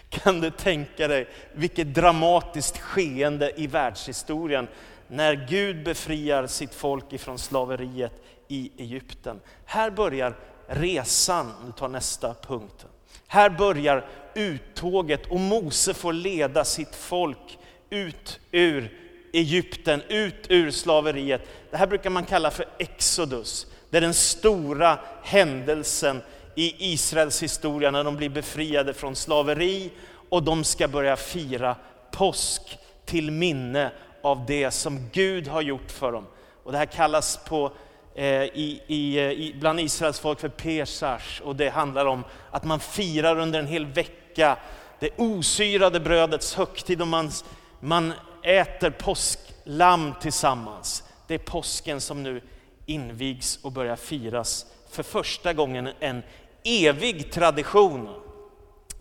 Kan 0.09 0.41
du 0.41 0.51
tänka 0.51 1.07
dig 1.07 1.27
vilket 1.53 1.93
dramatiskt 1.93 2.77
skeende 2.77 3.61
i 3.61 3.67
världshistorien 3.67 4.67
när 5.07 5.47
Gud 5.49 5.83
befriar 5.83 6.47
sitt 6.47 6.73
folk 6.73 7.13
ifrån 7.13 7.39
slaveriet 7.39 8.23
i 8.47 8.71
Egypten. 8.77 9.39
Här 9.65 9.91
börjar 9.91 10.35
resan, 10.67 11.51
nu 11.65 11.71
tar 11.71 11.87
nästa 11.87 12.33
punkt. 12.33 12.85
Här 13.27 13.49
börjar 13.49 14.07
uttåget 14.35 15.25
och 15.25 15.39
Mose 15.39 15.93
får 15.93 16.13
leda 16.13 16.65
sitt 16.65 16.95
folk 16.95 17.59
ut 17.89 18.39
ur 18.51 18.97
Egypten, 19.33 20.01
ut 20.07 20.45
ur 20.49 20.71
slaveriet. 20.71 21.41
Det 21.71 21.77
här 21.77 21.87
brukar 21.87 22.09
man 22.09 22.25
kalla 22.25 22.51
för 22.51 22.65
Exodus. 22.79 23.67
Det 23.89 23.97
är 23.97 24.01
den 24.01 24.13
stora 24.13 24.99
händelsen 25.23 26.21
i 26.55 26.93
Israels 26.93 27.43
historia 27.43 27.91
när 27.91 28.03
de 28.03 28.15
blir 28.15 28.29
befriade 28.29 28.93
från 28.93 29.15
slaveri 29.15 29.91
och 30.29 30.43
de 30.43 30.63
ska 30.63 30.87
börja 30.87 31.15
fira 31.15 31.75
påsk 32.11 32.79
till 33.05 33.31
minne 33.31 33.91
av 34.21 34.45
det 34.45 34.71
som 34.71 35.09
Gud 35.11 35.47
har 35.47 35.61
gjort 35.61 35.91
för 35.91 36.11
dem. 36.11 36.25
Och 36.63 36.71
det 36.71 36.77
här 36.77 36.85
kallas 36.85 37.39
på, 37.47 37.71
eh, 38.15 38.43
i, 38.43 38.81
i, 38.87 39.19
eh, 39.53 39.59
bland 39.59 39.79
Israels 39.79 40.19
folk 40.19 40.39
för 40.39 40.49
Pesach 40.49 41.41
och 41.41 41.55
det 41.55 41.69
handlar 41.69 42.05
om 42.05 42.23
att 42.51 42.63
man 42.63 42.79
firar 42.79 43.39
under 43.39 43.59
en 43.59 43.67
hel 43.67 43.85
vecka 43.85 44.57
det 44.99 45.09
osyrade 45.17 45.99
brödets 45.99 46.55
högtid 46.55 47.01
och 47.01 47.07
man, 47.07 47.31
man 47.79 48.13
äter 48.43 48.89
påsklamm 48.89 50.13
tillsammans. 50.21 51.03
Det 51.27 51.33
är 51.33 51.37
påsken 51.39 52.01
som 52.01 52.23
nu 52.23 52.41
invigs 52.89 53.59
och 53.61 53.71
börjar 53.71 53.95
firas 53.95 54.65
för 54.89 55.03
första 55.03 55.53
gången 55.53 55.89
en 55.99 56.23
evig 56.63 57.31
tradition 57.31 58.09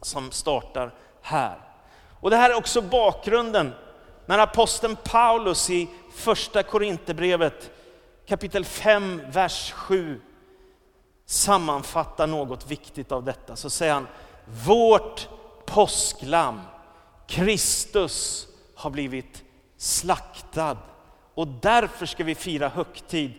som 0.03 0.31
startar 0.31 0.95
här. 1.23 1.59
Och 2.21 2.31
Det 2.31 2.37
här 2.37 2.51
är 2.51 2.55
också 2.55 2.83
bakgrunden 2.83 3.73
när 4.27 4.39
aposteln 4.39 4.97
Paulus 5.05 5.71
i 5.71 5.89
första 6.15 6.63
Korinthierbrevet 6.63 7.71
kapitel 8.27 8.65
5, 8.65 9.23
vers 9.33 9.73
7 9.73 10.21
sammanfattar 11.27 12.27
något 12.27 12.71
viktigt 12.71 13.13
av 13.13 13.25
detta 13.25 13.57
så 13.57 13.71
säger 13.71 13.95
han, 13.95 14.07
vårt 14.67 15.29
påsklam, 15.67 16.61
Kristus 17.27 18.47
har 18.75 18.91
blivit 18.91 19.45
slaktad 19.77 20.77
och 21.35 21.49
därför 21.49 22.07
ska 22.07 22.25
vi 22.25 22.35
fira 22.35 22.69
högtid 22.69 23.33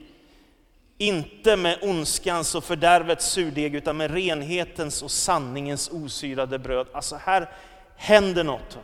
inte 1.02 1.56
med 1.56 1.78
ondskans 1.82 2.56
och 2.56 2.64
fördärvets 2.64 3.26
surdeg 3.26 3.76
utan 3.76 3.98
med 3.98 4.12
renhetens 4.12 5.02
och 5.02 5.12
sanningens 5.12 5.90
osyrade 5.94 6.60
bröd. 6.60 6.88
Alltså 6.94 7.16
här 7.16 7.50
händer 7.96 8.44
något. 8.44 8.78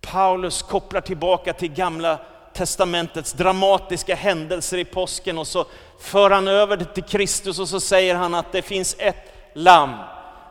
Paulus 0.00 0.62
kopplar 0.62 1.00
tillbaka 1.00 1.52
till 1.52 1.72
gamla 1.72 2.18
testamentets 2.52 3.32
dramatiska 3.32 4.14
händelser 4.14 4.78
i 4.78 4.84
påsken 4.84 5.38
och 5.38 5.46
så 5.46 5.66
för 6.00 6.30
han 6.30 6.48
över 6.48 6.76
det 6.76 6.84
till 6.84 7.02
Kristus 7.04 7.58
och 7.58 7.68
så 7.68 7.80
säger 7.80 8.14
han 8.14 8.34
att 8.34 8.52
det 8.52 8.62
finns 8.62 8.96
ett 8.98 9.32
lamm 9.54 9.94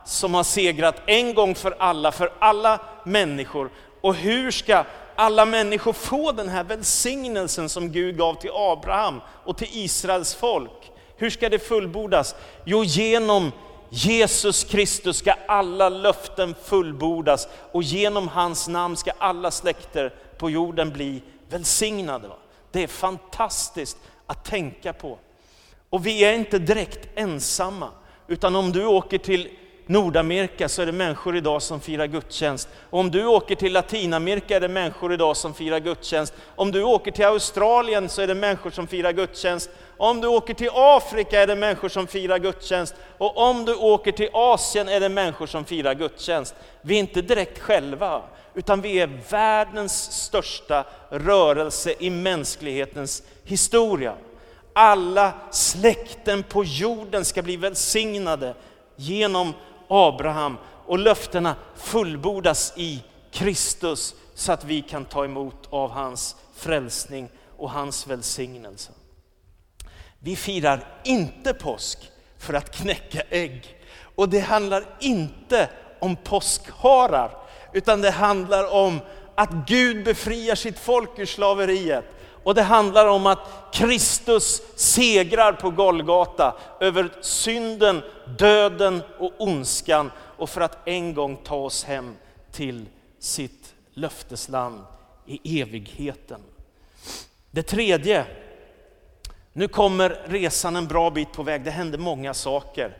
som 0.05 0.33
har 0.33 0.43
segrat 0.43 1.01
en 1.05 1.33
gång 1.33 1.55
för 1.55 1.75
alla, 1.79 2.11
för 2.11 2.31
alla 2.39 2.79
människor. 3.03 3.69
Och 4.01 4.15
hur 4.15 4.51
ska 4.51 4.83
alla 5.17 5.45
människor 5.45 5.93
få 5.93 6.31
den 6.31 6.49
här 6.49 6.63
välsignelsen 6.63 7.69
som 7.69 7.91
Gud 7.91 8.17
gav 8.17 8.33
till 8.35 8.49
Abraham 8.53 9.21
och 9.43 9.57
till 9.57 9.67
Israels 9.71 10.35
folk. 10.35 10.91
Hur 11.17 11.29
ska 11.29 11.49
det 11.49 11.59
fullbordas? 11.59 12.35
Jo, 12.65 12.83
genom 12.83 13.51
Jesus 13.89 14.63
Kristus 14.63 15.17
ska 15.17 15.33
alla 15.47 15.89
löften 15.89 16.55
fullbordas 16.63 17.47
och 17.71 17.83
genom 17.83 18.27
hans 18.27 18.67
namn 18.67 18.97
ska 18.97 19.11
alla 19.17 19.51
släkter 19.51 20.13
på 20.37 20.49
jorden 20.49 20.91
bli 20.91 21.21
välsignade. 21.49 22.29
Det 22.71 22.83
är 22.83 22.87
fantastiskt 22.87 23.97
att 24.25 24.45
tänka 24.45 24.93
på. 24.93 25.17
Och 25.89 26.05
vi 26.05 26.23
är 26.23 26.33
inte 26.33 26.59
direkt 26.59 27.09
ensamma, 27.15 27.89
utan 28.27 28.55
om 28.55 28.71
du 28.71 28.85
åker 28.85 29.17
till 29.17 29.49
Nordamerika 29.87 30.69
så 30.69 30.81
är 30.81 30.85
det 30.85 30.91
människor 30.91 31.37
idag 31.37 31.61
som 31.61 31.79
firar 31.79 32.07
gudstjänst. 32.07 32.69
Om 32.89 33.11
du 33.11 33.25
åker 33.25 33.55
till 33.55 33.73
Latinamerika 33.73 34.55
är 34.55 34.59
det 34.59 34.67
människor 34.67 35.13
idag 35.13 35.37
som 35.37 35.53
firar 35.53 35.79
gudstjänst. 35.79 36.33
Om 36.55 36.71
du 36.71 36.83
åker 36.83 37.11
till 37.11 37.25
Australien 37.25 38.09
så 38.09 38.21
är 38.21 38.27
det 38.27 38.35
människor 38.35 38.69
som 38.69 38.87
firar 38.87 39.11
gudstjänst. 39.11 39.69
Om 39.97 40.21
du 40.21 40.27
åker 40.27 40.53
till 40.53 40.69
Afrika 40.73 41.41
är 41.41 41.47
det 41.47 41.55
människor 41.55 41.89
som 41.89 42.07
firar 42.07 42.37
gudstjänst. 42.37 42.95
Och 43.17 43.37
om 43.37 43.65
du 43.65 43.75
åker 43.75 44.11
till 44.11 44.29
Asien 44.33 44.89
är 44.89 44.99
det 44.99 45.09
människor 45.09 45.47
som 45.47 45.65
firar 45.65 45.93
gudstjänst. 45.93 46.55
Vi 46.81 46.95
är 46.95 46.99
inte 46.99 47.21
direkt 47.21 47.59
själva, 47.59 48.21
utan 48.53 48.81
vi 48.81 48.99
är 48.99 49.19
världens 49.29 50.11
största 50.11 50.85
rörelse 51.09 51.93
i 51.99 52.09
mänsklighetens 52.09 53.23
historia. 53.43 54.13
Alla 54.73 55.33
släkten 55.51 56.43
på 56.43 56.63
jorden 56.63 57.25
ska 57.25 57.41
bli 57.41 57.57
välsignade 57.57 58.53
genom 58.95 59.53
Abraham 59.87 60.57
och 60.85 60.99
löftena 60.99 61.55
fullbordas 61.75 62.73
i 62.75 63.03
Kristus 63.31 64.15
så 64.35 64.51
att 64.51 64.63
vi 64.63 64.81
kan 64.81 65.05
ta 65.05 65.25
emot 65.25 65.67
av 65.69 65.91
hans 65.91 66.35
frälsning 66.55 67.29
och 67.57 67.71
hans 67.71 68.07
välsignelse. 68.07 68.91
Vi 70.19 70.35
firar 70.35 71.01
inte 71.03 71.53
påsk 71.53 72.11
för 72.37 72.53
att 72.53 72.75
knäcka 72.75 73.21
ägg 73.29 73.77
och 74.15 74.29
det 74.29 74.39
handlar 74.39 74.85
inte 74.99 75.69
om 75.99 76.15
påskharar 76.15 77.37
utan 77.73 78.01
det 78.01 78.11
handlar 78.11 78.73
om 78.73 78.99
att 79.35 79.51
Gud 79.67 80.05
befriar 80.05 80.55
sitt 80.55 80.79
folk 80.79 81.19
ur 81.19 81.25
slaveriet. 81.25 82.05
Och 82.47 82.55
det 82.55 82.63
handlar 82.63 83.07
om 83.07 83.25
att 83.25 83.39
Kristus 83.73 84.61
segrar 84.75 85.53
på 85.53 85.69
Golgata 85.69 86.55
över 86.79 87.09
synden, 87.21 88.01
döden 88.37 89.01
och 89.19 89.31
ondskan 89.37 90.11
och 90.37 90.49
för 90.49 90.61
att 90.61 90.87
en 90.87 91.13
gång 91.13 91.37
ta 91.43 91.55
oss 91.55 91.83
hem 91.83 92.15
till 92.51 92.85
sitt 93.19 93.73
löftesland 93.93 94.81
i 95.25 95.61
evigheten. 95.61 96.41
Det 97.51 97.63
tredje, 97.63 98.25
nu 99.53 99.67
kommer 99.67 100.21
resan 100.25 100.75
en 100.75 100.87
bra 100.87 101.09
bit 101.09 101.33
på 101.33 101.43
väg, 101.43 101.63
det 101.63 101.71
händer 101.71 101.97
många 101.97 102.33
saker. 102.33 102.97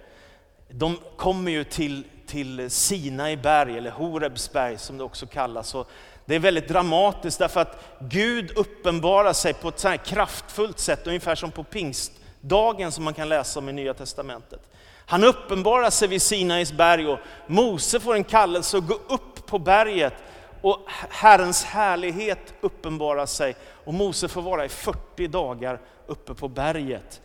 De 0.70 0.98
kommer 1.18 1.52
ju 1.52 1.64
till, 1.64 2.04
till 2.26 2.70
Sinai 2.70 3.38
berg, 3.38 3.78
eller 3.78 3.92
Horebs 3.92 4.52
berg 4.54 4.78
som 4.78 4.98
det 4.98 5.04
också 5.04 5.28
kallas. 5.28 5.76
Och 5.76 5.90
det 6.28 6.36
är 6.36 6.40
väldigt 6.40 6.68
dramatiskt 6.68 7.40
därför 7.40 7.62
att 7.62 7.86
Gud 8.00 8.52
uppenbarar 8.58 9.34
sig 9.34 9.54
på 9.54 9.68
ett 9.68 9.80
så 9.80 9.88
här 9.88 9.98
kraftfullt 9.98 10.80
sätt, 10.80 11.08
ungefär 11.08 11.36
som 11.36 11.52
på 11.52 11.64
pingstdagen 11.64 12.92
som 12.92 13.04
man 13.04 13.14
kan 13.14 13.30
läsa 13.30 13.60
om 13.60 13.70
i 13.70 13.74
Nya 13.74 13.94
Testamentet. 13.94 14.62
Han 15.06 15.24
uppenbarar 15.24 15.90
sig 15.90 16.08
vid 16.08 16.22
Sinais 16.22 16.72
berg 16.72 17.08
och 17.08 17.20
Mose 17.48 18.00
får 18.00 18.16
en 18.16 18.24
kallelse 18.24 18.78
att 18.78 18.88
gå 18.88 18.94
upp 18.94 19.46
på 19.46 19.60
berget 19.60 20.14
och 20.62 20.80
Herrens 21.10 21.64
härlighet 21.64 22.54
uppenbarar 22.62 23.26
sig 23.26 23.56
och 23.86 23.94
Mose 23.94 24.28
får 24.28 24.42
vara 24.42 24.66
i 24.66 24.70
40 24.70 25.28
dagar 25.28 25.82
uppe 26.08 26.34
på 26.34 26.48
berget. 26.48 27.22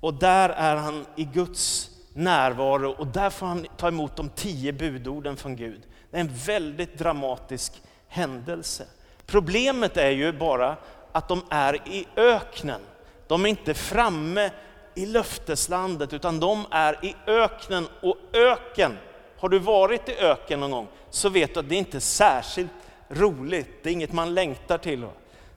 Och 0.00 0.14
där 0.14 0.48
är 0.48 0.76
han 0.76 1.06
i 1.16 1.24
Guds 1.24 1.90
närvaro 2.14 2.90
och 2.90 3.06
där 3.06 3.30
får 3.30 3.46
han 3.46 3.66
ta 3.76 3.88
emot 3.88 4.16
de 4.16 4.28
tio 4.28 4.72
budorden 4.72 5.36
från 5.36 5.56
Gud. 5.56 5.82
Det 6.10 6.16
är 6.16 6.20
en 6.20 6.34
väldigt 6.46 6.98
dramatisk 6.98 7.82
händelse. 8.12 8.86
Problemet 9.26 9.96
är 9.96 10.10
ju 10.10 10.32
bara 10.32 10.76
att 11.12 11.28
de 11.28 11.42
är 11.50 11.74
i 11.88 12.06
öknen. 12.16 12.80
De 13.26 13.44
är 13.44 13.48
inte 13.48 13.74
framme 13.74 14.50
i 14.94 15.06
löfteslandet 15.06 16.12
utan 16.12 16.40
de 16.40 16.66
är 16.70 17.04
i 17.04 17.16
öknen 17.26 17.88
och 18.02 18.16
öken, 18.32 18.98
har 19.38 19.48
du 19.48 19.58
varit 19.58 20.08
i 20.08 20.16
öken 20.16 20.60
någon 20.60 20.70
gång 20.70 20.88
så 21.10 21.28
vet 21.28 21.54
du 21.54 21.60
att 21.60 21.68
det 21.68 21.74
inte 21.74 21.98
är 21.98 22.00
särskilt 22.00 22.70
roligt, 23.08 23.68
det 23.82 23.88
är 23.88 23.92
inget 23.92 24.12
man 24.12 24.34
längtar 24.34 24.78
till. 24.78 25.06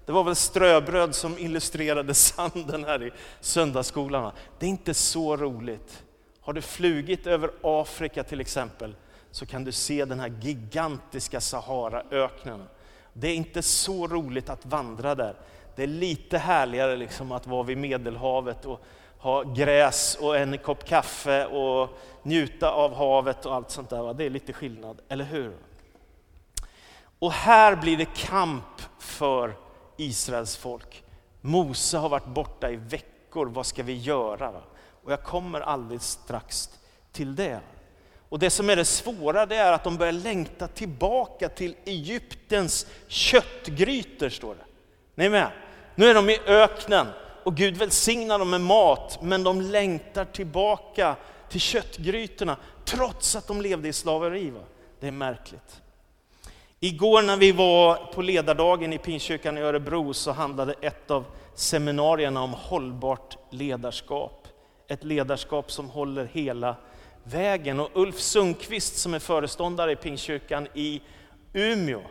Det 0.05 0.11
var 0.11 0.23
väl 0.23 0.35
ströbröd 0.35 1.15
som 1.15 1.37
illustrerade 1.37 2.13
sanden 2.13 2.83
här 2.83 3.03
i 3.03 3.11
söndagsskolan. 3.39 4.31
Det 4.59 4.65
är 4.65 4.69
inte 4.69 4.93
så 4.93 5.37
roligt. 5.37 6.03
Har 6.41 6.53
du 6.53 6.61
flugit 6.61 7.27
över 7.27 7.51
Afrika 7.61 8.23
till 8.23 8.41
exempel 8.41 8.95
så 9.35 9.45
kan 9.45 9.63
du 9.63 9.71
se 9.71 10.05
den 10.05 10.19
här 10.19 10.33
gigantiska 10.41 11.41
Saharaöknen. 11.41 12.67
Det 13.13 13.27
är 13.27 13.35
inte 13.35 13.61
så 13.61 14.07
roligt 14.07 14.49
att 14.49 14.65
vandra 14.65 15.15
där. 15.15 15.35
Det 15.75 15.83
är 15.83 15.87
lite 15.87 16.37
härligare 16.37 16.95
liksom 16.95 17.31
att 17.31 17.47
vara 17.47 17.63
vid 17.63 17.77
Medelhavet 17.77 18.65
och 18.65 18.81
ha 19.17 19.43
gräs 19.43 20.17
och 20.21 20.37
en 20.37 20.57
kopp 20.57 20.85
kaffe 20.85 21.45
och 21.45 21.89
njuta 22.23 22.71
av 22.71 22.93
havet 22.93 23.45
och 23.45 23.55
allt 23.55 23.71
sånt 23.71 23.89
där. 23.89 24.13
Det 24.13 24.23
är 24.23 24.29
lite 24.29 24.53
skillnad, 24.53 25.01
eller 25.09 25.25
hur? 25.25 25.55
Och 27.19 27.31
här 27.31 27.75
blir 27.75 27.97
det 27.97 28.15
kamp 28.15 28.81
för 28.99 29.53
Israels 29.97 30.57
folk. 30.57 31.03
Mose 31.41 31.97
har 31.97 32.09
varit 32.09 32.27
borta 32.27 32.71
i 32.71 32.75
veckor, 32.75 33.45
vad 33.45 33.65
ska 33.65 33.83
vi 33.83 33.97
göra? 33.97 34.61
Och 35.03 35.11
jag 35.11 35.23
kommer 35.23 35.61
alldeles 35.61 36.07
strax 36.07 36.69
till 37.11 37.35
det. 37.35 37.59
Och 38.29 38.39
det 38.39 38.49
som 38.49 38.69
är 38.69 38.75
det 38.75 38.85
svåra 38.85 39.45
det 39.45 39.55
är 39.55 39.71
att 39.73 39.83
de 39.83 39.97
börjar 39.97 40.13
längta 40.13 40.67
tillbaka 40.67 41.49
till 41.49 41.75
Egyptens 41.85 42.87
köttgrytor, 43.07 44.29
står 44.29 44.55
det. 44.55 44.65
Ni 45.15 45.25
är 45.25 45.29
med? 45.29 45.51
Nu 45.95 46.05
är 46.05 46.13
de 46.13 46.29
i 46.29 46.39
öknen 46.47 47.07
och 47.43 47.55
Gud 47.55 47.77
välsignar 47.77 48.39
dem 48.39 48.49
med 48.49 48.61
mat, 48.61 49.19
men 49.21 49.43
de 49.43 49.61
längtar 49.61 50.25
tillbaka 50.25 51.15
till 51.49 51.61
köttgrytorna 51.61 52.57
trots 52.85 53.35
att 53.35 53.47
de 53.47 53.61
levde 53.61 53.87
i 53.87 53.93
slaveri. 53.93 54.49
Va? 54.49 54.59
Det 54.99 55.07
är 55.07 55.11
märkligt. 55.11 55.81
Igår 56.79 57.21
när 57.21 57.37
vi 57.37 57.51
var 57.51 57.95
på 57.95 58.21
ledardagen 58.21 58.93
i 58.93 58.97
Pinkyrkan 58.97 59.57
i 59.57 59.61
Örebro 59.61 60.13
så 60.13 60.31
handlade 60.31 60.75
ett 60.81 61.11
av 61.11 61.25
seminarierna 61.55 62.41
om 62.41 62.53
hållbart 62.53 63.37
ledarskap. 63.49 64.47
Ett 64.87 65.03
ledarskap 65.03 65.71
som 65.71 65.89
håller 65.89 66.25
hela 66.25 66.75
vägen. 67.25 67.79
Och 67.79 67.89
Ulf 67.93 68.19
Sundqvist 68.19 68.97
som 68.97 69.13
är 69.13 69.19
föreståndare 69.19 69.91
i 69.91 69.95
Pingstkyrkan 69.95 70.67
i 70.73 71.01
Umeå, 71.53 72.01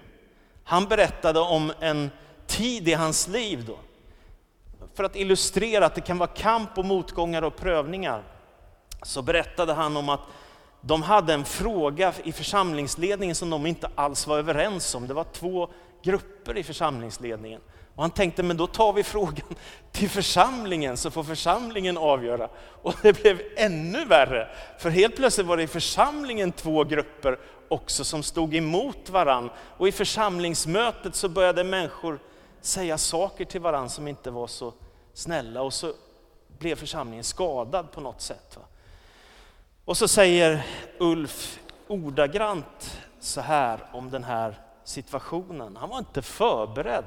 han 0.65 0.85
berättade 0.85 1.41
om 1.41 1.73
en 1.81 2.11
tid 2.47 2.89
i 2.89 2.93
hans 2.93 3.29
liv 3.29 3.65
då. 3.67 3.79
För 4.95 5.05
att 5.05 5.17
illustrera 5.17 5.87
att 5.87 5.95
det 5.95 6.01
kan 6.01 6.19
vara 6.19 6.31
kamp 6.31 6.79
och 6.79 6.85
motgångar 6.85 7.43
och 7.43 7.57
prövningar, 7.57 8.23
så 9.03 9.23
berättade 9.23 9.73
han 9.73 9.97
om 9.97 10.09
att 10.09 10.21
de 10.81 11.03
hade 11.03 11.35
en 11.35 11.45
fråga 11.45 12.15
i 12.25 12.33
församlingsledningen 12.33 13.35
som 13.35 13.51
de 13.51 13.67
inte 13.67 13.91
alls 13.95 14.27
var 14.27 14.39
överens 14.39 14.95
om. 14.95 15.07
Det 15.07 15.15
var 15.15 15.25
två 15.25 15.69
grupper 16.03 16.59
i 16.59 16.63
församlingsledningen. 16.63 17.61
Och 17.95 18.03
han 18.03 18.11
tänkte, 18.11 18.43
men 18.43 18.57
då 18.57 18.67
tar 18.67 18.93
vi 18.93 19.03
frågan 19.03 19.55
till 19.93 20.11
församlingen 20.11 20.97
så 20.97 21.11
får 21.11 21.25
församlingen 21.25 21.97
avgöra. 21.97 22.49
Och 22.83 22.95
det 23.03 23.23
blev 23.23 23.41
ännu 23.57 24.05
värre, 24.05 24.49
för 24.79 24.91
helt 24.91 25.17
plötsligt 25.17 25.47
var 25.47 25.57
det 25.57 25.63
i 25.63 25.67
församlingen 25.67 26.53
två 26.53 26.85
grupper 26.85 27.39
också 27.69 28.05
som 28.05 28.23
stod 28.23 28.55
emot 28.55 29.11
varann. 29.11 29.51
Och 29.77 29.89
i 29.89 29.93
församlingsmötet 29.93 31.15
så 31.15 31.29
började 31.29 31.65
människor 31.65 32.19
säga 32.61 32.99
saker 32.99 33.45
till 33.45 33.61
varann 33.61 33.91
som 33.91 34.09
inte 34.09 34.31
var 34.31 34.47
så 34.47 34.73
snälla 35.13 35.63
och 35.63 35.75
så 35.75 35.93
blev 36.59 36.77
församlingen 36.77 37.25
skadad 37.25 37.93
på 37.93 38.01
något 38.01 38.21
sätt. 38.21 38.59
Och 39.85 39.97
så 39.97 40.09
säger 40.09 40.67
Ulf 40.99 41.59
ordagrant 41.89 43.01
så 43.21 43.41
här 43.41 43.81
om 43.93 44.11
den 44.11 44.25
här 44.25 44.59
situationen. 44.85 45.77
Han 45.77 45.89
var 45.89 45.99
inte 45.99 46.23
förberedd 46.23 47.05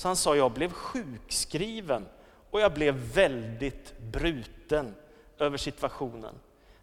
så 0.00 0.08
han 0.08 0.16
sa, 0.16 0.36
jag 0.36 0.52
blev 0.52 0.72
sjukskriven 0.72 2.06
och 2.50 2.60
jag 2.60 2.72
blev 2.72 2.94
väldigt 2.94 3.98
bruten 3.98 4.94
över 5.38 5.56
situationen. 5.56 6.34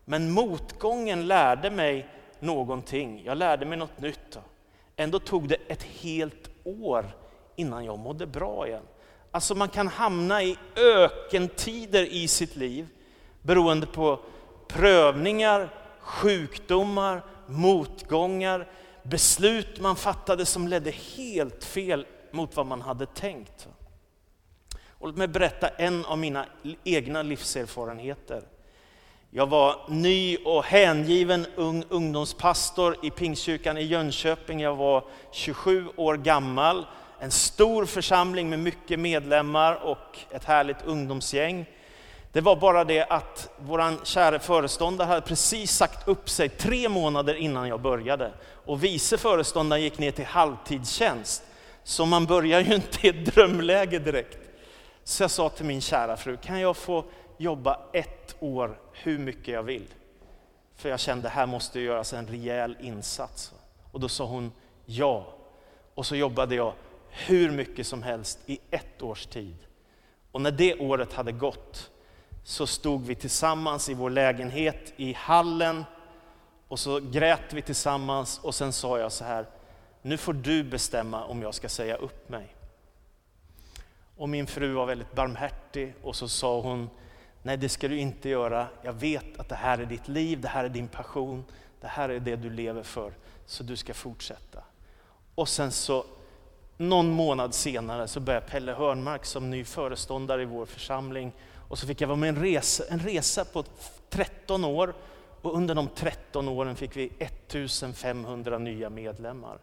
Men 0.06 0.32
motgången 0.32 1.28
lärde 1.28 1.72
mig 1.72 2.10
någonting, 2.40 3.24
jag 3.26 3.38
lärde 3.38 3.66
mig 3.66 3.78
något 3.78 4.00
nytt. 4.00 4.38
Ändå 4.96 5.20
tog 5.20 5.48
det 5.48 5.58
ett 5.68 5.84
helt 5.84 6.50
år 6.64 7.06
innan 7.56 7.86
jag 7.86 8.00
mådde 8.00 8.26
bra 8.26 8.68
igen. 8.68 8.84
Alltså 9.32 9.56
man 9.56 9.70
kan 9.70 9.88
hamna 9.88 10.44
i 10.44 10.58
ökentider 10.76 12.04
i 12.04 12.28
sitt 12.28 12.56
liv 12.56 12.88
beroende 13.42 13.86
på 13.88 14.20
prövningar, 14.68 15.70
sjukdomar, 16.00 17.24
motgångar, 17.48 18.68
beslut 19.04 19.80
man 19.80 19.96
fattade 19.96 20.46
som 20.46 20.68
ledde 20.68 20.92
helt 20.92 21.64
fel 21.64 22.06
mot 22.32 22.56
vad 22.56 22.66
man 22.66 22.82
hade 22.82 23.06
tänkt. 23.06 23.68
Och 25.00 25.08
låt 25.08 25.18
mig 25.18 25.28
berätta 25.28 25.68
en 25.68 26.06
av 26.06 26.18
mina 26.18 26.46
egna 26.84 27.22
livserfarenheter. 27.22 28.44
Jag 29.30 29.48
var 29.48 29.76
ny 29.88 30.38
och 30.38 30.64
hängiven 30.64 31.46
ung 31.56 31.84
ungdomspastor 31.90 32.96
i 33.04 33.10
Pingstkyrkan 33.10 33.78
i 33.78 33.84
Jönköping. 33.84 34.60
Jag 34.60 34.76
var 34.76 35.04
27 35.32 35.88
år 35.96 36.18
gammal. 36.18 36.86
En 37.20 37.32
stor 37.32 37.86
församling 37.86 38.50
med 38.50 38.60
mycket 38.60 39.00
medlemmar 39.00 39.76
och 39.76 40.20
ett 40.30 40.44
härligt 40.44 40.86
ungdomsgäng. 40.86 41.66
Det 42.32 42.42
var 42.42 42.56
bara 42.56 42.84
det 42.84 43.04
att 43.04 43.50
vår 43.60 44.06
kära 44.06 44.40
föreståndare 44.40 45.08
hade 45.08 45.22
precis 45.22 45.72
sagt 45.72 46.08
upp 46.08 46.30
sig 46.30 46.50
tre 46.50 46.90
månader 46.90 47.34
innan 47.34 47.68
jag 47.68 47.82
började. 47.82 48.32
Och 48.66 48.84
vice 48.84 49.18
föreståndaren 49.18 49.84
gick 49.84 50.00
ner 50.00 50.12
till 50.12 50.26
halvtidstjänst. 50.26 51.44
Så 51.88 52.06
man 52.06 52.26
börjar 52.26 52.62
ju 52.62 52.76
inte 52.76 53.08
i 53.08 53.10
ett 53.10 53.26
drömläge 53.26 54.00
direkt. 54.00 54.38
Så 55.04 55.24
jag 55.24 55.32
sa 55.32 55.50
till 55.50 55.66
min 55.66 55.82
kära 55.82 56.18
fru, 56.18 56.38
kan 56.38 56.60
jag 56.60 56.78
få 56.78 57.06
jobba 57.38 57.80
ett 57.94 58.36
år 58.40 58.80
hur 58.94 59.18
mycket 59.18 59.48
jag 59.48 59.64
vill? 59.64 59.94
För 60.76 60.90
jag 60.90 61.00
kände, 61.00 61.30
här 61.30 61.46
måste 61.46 61.80
göras 61.80 62.14
en 62.14 62.28
rejäl 62.28 62.78
insats. 62.82 63.54
Och 63.92 64.00
då 64.00 64.10
sa 64.10 64.26
hon 64.26 64.52
ja. 64.86 65.28
Och 65.94 66.06
så 66.06 66.16
jobbade 66.16 66.56
jag 66.56 66.74
hur 67.10 67.52
mycket 67.52 67.88
som 67.88 68.04
helst 68.04 68.40
i 68.46 68.60
ett 68.72 69.02
års 69.02 69.26
tid. 69.26 69.58
Och 70.32 70.42
när 70.42 70.52
det 70.52 70.80
året 70.80 71.14
hade 71.14 71.32
gått 71.32 71.92
så 72.44 72.68
stod 72.68 73.06
vi 73.06 73.16
tillsammans 73.16 73.90
i 73.90 73.94
vår 73.94 74.10
lägenhet 74.10 74.94
i 74.98 75.14
hallen 75.14 75.86
och 76.68 76.80
så 76.80 77.00
grät 77.00 77.54
vi 77.54 77.62
tillsammans 77.62 78.40
och 78.44 78.56
sen 78.56 78.74
sa 78.74 79.00
jag 79.00 79.12
så 79.12 79.24
här, 79.24 79.46
nu 80.08 80.18
får 80.18 80.34
du 80.34 80.64
bestämma 80.64 81.24
om 81.24 81.42
jag 81.42 81.54
ska 81.54 81.70
säga 81.70 81.96
upp 81.96 82.30
mig. 82.30 82.56
Och 84.18 84.30
min 84.30 84.48
fru 84.48 84.74
var 84.74 84.86
väldigt 84.86 85.16
barmhärtig 85.16 85.94
och 86.02 86.16
så 86.16 86.28
sa 86.28 86.62
hon, 86.62 86.90
nej 87.44 87.58
det 87.58 87.70
ska 87.70 87.88
du 87.88 87.98
inte 87.98 88.30
göra. 88.30 88.68
Jag 88.82 88.94
vet 88.94 89.40
att 89.40 89.50
det 89.50 89.56
här 89.56 89.78
är 89.78 89.86
ditt 89.86 90.08
liv, 90.08 90.42
det 90.42 90.48
här 90.48 90.64
är 90.64 90.70
din 90.70 90.88
passion, 90.88 91.46
det 91.82 91.88
här 91.88 92.10
är 92.10 92.20
det 92.20 92.36
du 92.36 92.50
lever 92.50 92.84
för, 92.84 93.14
så 93.46 93.64
du 93.64 93.76
ska 93.76 93.94
fortsätta. 93.94 94.64
Och 95.36 95.50
sen 95.50 95.72
så 95.72 96.06
någon 96.78 97.10
månad 97.10 97.54
senare 97.54 98.08
så 98.08 98.20
började 98.20 98.46
Pelle 98.46 98.74
Hörnmark 98.74 99.26
som 99.26 99.50
ny 99.50 99.64
föreståndare 99.64 100.42
i 100.42 100.46
vår 100.46 100.66
församling 100.66 101.34
och 101.70 101.80
så 101.80 101.88
fick 101.88 102.02
jag 102.02 102.08
vara 102.08 102.18
med 102.18 102.30
en 102.30 102.42
resa, 102.42 102.84
en 102.90 103.00
resa 103.00 103.46
på 103.46 103.64
13 104.10 104.66
år 104.66 104.94
och 105.42 105.56
under 105.56 105.76
de 105.76 105.88
13 105.96 106.48
åren 106.48 106.76
fick 106.76 106.98
vi 106.98 107.12
1500 107.20 108.58
nya 108.58 108.90
medlemmar. 108.90 109.58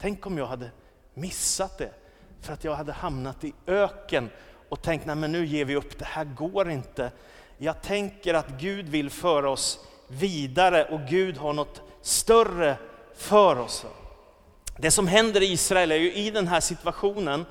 Tänk 0.00 0.26
om 0.26 0.38
jag 0.38 0.46
hade 0.46 0.70
missat 1.14 1.78
det 1.78 1.90
för 2.40 2.52
att 2.52 2.64
jag 2.64 2.74
hade 2.74 2.92
hamnat 2.92 3.44
i 3.44 3.52
öken 3.66 4.30
och 4.68 4.82
tänkt, 4.82 5.06
nej 5.06 5.16
men 5.16 5.32
nu 5.32 5.46
ger 5.46 5.64
vi 5.64 5.76
upp, 5.76 5.98
det 5.98 6.04
här 6.04 6.24
går 6.24 6.70
inte. 6.70 7.12
Jag 7.58 7.82
tänker 7.82 8.34
att 8.34 8.48
Gud 8.48 8.88
vill 8.88 9.10
föra 9.10 9.50
oss 9.50 9.86
vidare 10.08 10.84
och 10.84 11.00
Gud 11.00 11.36
har 11.36 11.52
något 11.52 11.82
större 12.02 12.76
för 13.16 13.58
oss. 13.58 13.86
Det 14.78 14.90
som 14.90 15.06
händer 15.08 15.40
i 15.40 15.52
Israel 15.52 15.92
är 15.92 15.96
ju 15.96 16.12
i 16.12 16.30
den 16.30 16.48
här 16.48 16.60
situationen 16.60 17.46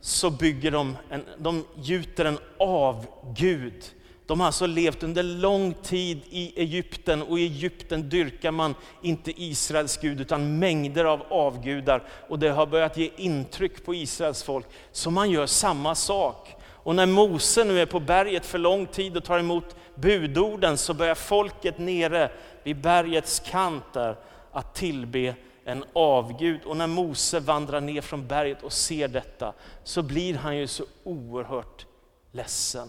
så 0.00 0.30
bygger 0.30 0.70
de, 0.70 0.96
en, 1.10 1.24
de 1.38 1.64
gjuter 1.76 2.24
en 2.24 2.38
avgud. 2.58 3.84
De 4.28 4.40
har 4.40 4.46
alltså 4.46 4.66
levt 4.66 5.02
under 5.02 5.22
lång 5.22 5.74
tid 5.74 6.20
i 6.30 6.60
Egypten 6.60 7.22
och 7.22 7.38
i 7.38 7.42
Egypten 7.42 8.08
dyrkar 8.08 8.50
man 8.50 8.74
inte 9.02 9.42
Israels 9.42 9.96
Gud 9.96 10.20
utan 10.20 10.58
mängder 10.58 11.04
av 11.04 11.22
avgudar. 11.28 12.02
Och 12.28 12.38
det 12.38 12.48
har 12.48 12.66
börjat 12.66 12.96
ge 12.96 13.10
intryck 13.16 13.84
på 13.84 13.94
Israels 13.94 14.42
folk. 14.42 14.66
Så 14.92 15.10
man 15.10 15.30
gör 15.30 15.46
samma 15.46 15.94
sak. 15.94 16.54
Och 16.64 16.94
när 16.94 17.06
Mose 17.06 17.64
nu 17.64 17.80
är 17.80 17.86
på 17.86 18.00
berget 18.00 18.46
för 18.46 18.58
lång 18.58 18.86
tid 18.86 19.16
och 19.16 19.24
tar 19.24 19.38
emot 19.38 19.76
budorden 19.94 20.78
så 20.78 20.94
börjar 20.94 21.14
folket 21.14 21.78
nere 21.78 22.30
vid 22.62 22.80
bergets 22.80 23.40
kant 23.40 23.84
där 23.92 24.16
att 24.52 24.74
tillbe 24.74 25.34
en 25.64 25.84
avgud. 25.92 26.60
Och 26.64 26.76
när 26.76 26.86
Mose 26.86 27.40
vandrar 27.40 27.80
ner 27.80 28.00
från 28.00 28.26
berget 28.26 28.62
och 28.62 28.72
ser 28.72 29.08
detta 29.08 29.52
så 29.84 30.02
blir 30.02 30.34
han 30.34 30.56
ju 30.56 30.66
så 30.66 30.84
oerhört 31.04 31.86
ledsen. 32.32 32.88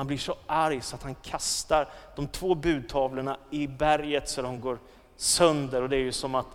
Han 0.00 0.06
blir 0.06 0.18
så 0.18 0.36
arg 0.46 0.80
så 0.80 0.96
att 0.96 1.02
han 1.02 1.14
kastar 1.14 1.88
de 2.16 2.26
två 2.26 2.54
budtavlorna 2.54 3.36
i 3.50 3.66
berget 3.66 4.28
så 4.28 4.42
de 4.42 4.60
går 4.60 4.78
sönder. 5.16 5.82
Och 5.82 5.88
det 5.88 5.96
är 5.96 6.00
ju 6.00 6.12
som 6.12 6.34
att 6.34 6.46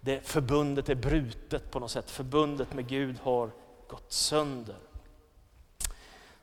det 0.00 0.26
förbundet 0.26 0.88
är 0.88 0.94
brutet 0.94 1.70
på 1.70 1.78
något 1.80 1.90
sätt. 1.90 2.10
Förbundet 2.10 2.74
med 2.74 2.88
Gud 2.88 3.16
har 3.22 3.50
gått 3.88 4.12
sönder. 4.12 4.76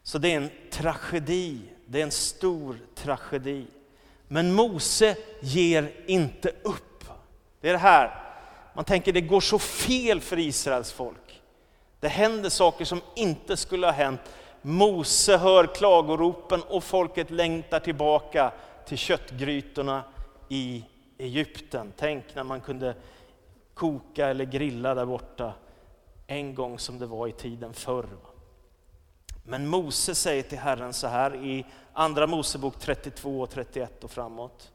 Så 0.04 0.18
det 0.18 0.34
är 0.34 0.38
en 0.38 0.50
tragedi, 0.72 1.62
det 1.86 2.00
är 2.00 2.04
en 2.04 2.12
stor 2.12 2.80
tragedi. 2.96 3.66
Men 4.28 4.54
Mose 4.54 5.16
ger 5.42 5.94
inte 6.06 6.50
upp. 6.64 7.06
Det 7.62 7.70
är 7.70 7.74
det 7.74 7.80
här, 7.80 8.24
man 8.74 8.86
tänker 8.86 9.14
det 9.14 9.22
går 9.22 9.42
så 9.42 9.60
fel 9.60 10.22
för 10.22 10.40
Israels 10.40 10.92
folk. 10.92 11.42
Det 12.00 12.08
händer 12.08 12.50
saker 12.50 12.86
som 12.86 13.02
inte 13.16 13.58
skulle 13.58 13.88
ha 13.88 13.92
hänt. 13.92 14.22
Mose 14.62 15.38
hör 15.38 15.76
klagoropen 15.76 16.62
och 16.62 16.84
folket 16.84 17.32
längtar 17.32 17.80
tillbaka 17.80 18.52
till 18.86 18.98
köttgrytorna 18.98 20.04
i 20.50 20.84
Egypten. 21.18 21.94
Tänk 21.98 22.36
när 22.36 22.44
man 22.44 22.62
kunde 22.62 22.96
koka 23.74 24.28
eller 24.28 24.46
grilla 24.46 24.96
där 24.96 25.06
borta 25.06 25.54
en 26.28 26.56
gång 26.56 26.80
som 26.80 27.00
det 27.00 27.06
var 27.06 27.28
i 27.28 27.32
tiden 27.32 27.74
förr. 27.74 28.08
Men 29.44 29.68
Mose 29.68 30.16
säger 30.16 30.44
till 30.44 30.58
Herren 30.58 30.94
så 30.94 31.08
här 31.08 31.36
i 31.36 31.66
Andra 31.94 32.28
Mosebok 32.28 32.80
32 32.80 33.42
och 33.42 33.50
31 33.50 34.04
och 34.04 34.12
framåt. 34.12 34.72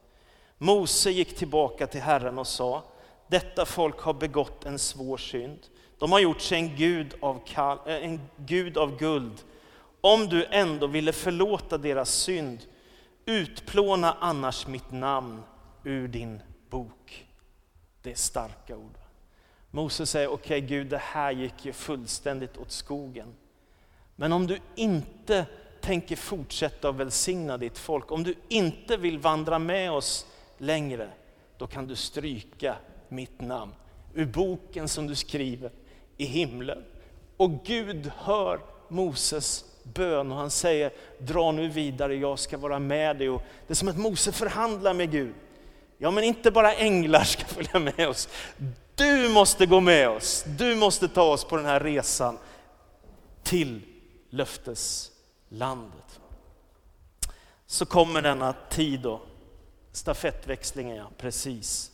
Mose 0.57 1.11
gick 1.11 1.37
tillbaka 1.37 1.87
till 1.87 2.01
Herren 2.01 2.39
och 2.39 2.47
sa, 2.47 2.83
detta 3.27 3.65
folk 3.65 3.99
har 3.99 4.13
begått 4.13 4.65
en 4.65 4.79
svår 4.79 5.17
synd. 5.17 5.59
De 5.97 6.11
har 6.11 6.19
gjort 6.19 6.41
sig 6.41 6.59
en 6.59 6.75
gud 6.75 7.13
av, 7.21 7.39
eh, 7.85 7.95
en 7.95 8.21
gud 8.37 8.77
av 8.77 8.97
guld. 8.97 9.43
Om 10.05 10.29
du 10.29 10.45
ändå 10.45 10.87
ville 10.87 11.13
förlåta 11.13 11.77
deras 11.77 12.09
synd, 12.15 12.59
utplåna 13.25 14.17
annars 14.19 14.67
mitt 14.67 14.91
namn 14.91 15.43
ur 15.83 16.07
din 16.07 16.41
bok. 16.69 17.27
Det 18.01 18.11
är 18.11 18.15
starka 18.15 18.77
ord. 18.77 18.97
Moses 19.71 20.09
säger, 20.09 20.27
okej 20.27 20.57
okay, 20.57 20.67
Gud, 20.67 20.87
det 20.87 20.97
här 20.97 21.31
gick 21.31 21.65
ju 21.65 21.73
fullständigt 21.73 22.57
åt 22.57 22.71
skogen. 22.71 23.27
Men 24.15 24.33
om 24.33 24.47
du 24.47 24.59
inte 24.75 25.45
tänker 25.81 26.15
fortsätta 26.15 26.89
att 26.89 26.95
välsigna 26.95 27.57
ditt 27.57 27.77
folk, 27.77 28.11
om 28.11 28.23
du 28.23 28.35
inte 28.47 28.97
vill 28.97 29.19
vandra 29.19 29.59
med 29.59 29.91
oss 29.91 30.25
längre, 30.57 31.09
då 31.57 31.67
kan 31.67 31.87
du 31.87 31.95
stryka 31.95 32.75
mitt 33.09 33.41
namn 33.41 33.73
ur 34.13 34.25
boken 34.25 34.87
som 34.87 35.07
du 35.07 35.15
skriver 35.15 35.71
i 36.17 36.25
himlen. 36.25 36.83
Och 37.37 37.65
Gud 37.65 38.11
hör 38.17 38.59
Moses 38.87 39.65
bön 39.83 40.31
och 40.31 40.37
han 40.37 40.51
säger, 40.51 40.91
dra 41.17 41.51
nu 41.51 41.67
vidare, 41.67 42.15
jag 42.15 42.39
ska 42.39 42.57
vara 42.57 42.79
med 42.79 43.17
dig. 43.17 43.29
Och 43.29 43.41
det 43.67 43.73
är 43.73 43.75
som 43.75 43.87
att 43.87 43.97
Mose 43.97 44.31
förhandlar 44.31 44.93
med 44.93 45.11
Gud. 45.11 45.33
Ja, 45.97 46.11
men 46.11 46.23
inte 46.23 46.51
bara 46.51 46.73
änglar 46.73 47.23
ska 47.23 47.45
följa 47.45 47.79
med 47.79 48.09
oss. 48.09 48.29
Du 48.95 49.29
måste 49.29 49.65
gå 49.65 49.79
med 49.79 50.09
oss. 50.09 50.45
Du 50.47 50.75
måste 50.75 51.07
ta 51.07 51.23
oss 51.23 51.43
på 51.43 51.57
den 51.57 51.65
här 51.65 51.79
resan 51.79 52.37
till 53.43 53.81
löfteslandet. 54.29 56.19
Så 57.65 57.85
kommer 57.85 58.21
denna 58.21 58.53
tid 58.69 58.99
då, 58.99 59.21
stafettväxlingen 59.91 60.95
ja, 60.95 61.09
precis. 61.17 61.91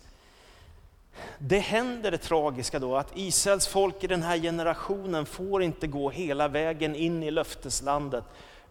Det 1.38 1.60
händer 1.60 2.12
det 2.12 2.17
tragiska 2.17 2.80
då 2.80 2.95
att 2.95 3.12
Israels 3.15 3.67
folk 3.67 4.04
i 4.04 4.08
den 4.08 4.24
här 4.24 4.38
generationen 4.38 5.26
får 5.26 5.63
inte 5.63 5.88
gå 5.88 6.10
hela 6.10 6.48
vägen 6.48 6.95
in 6.95 7.24
i 7.24 7.32
löfteslandet 7.32 8.24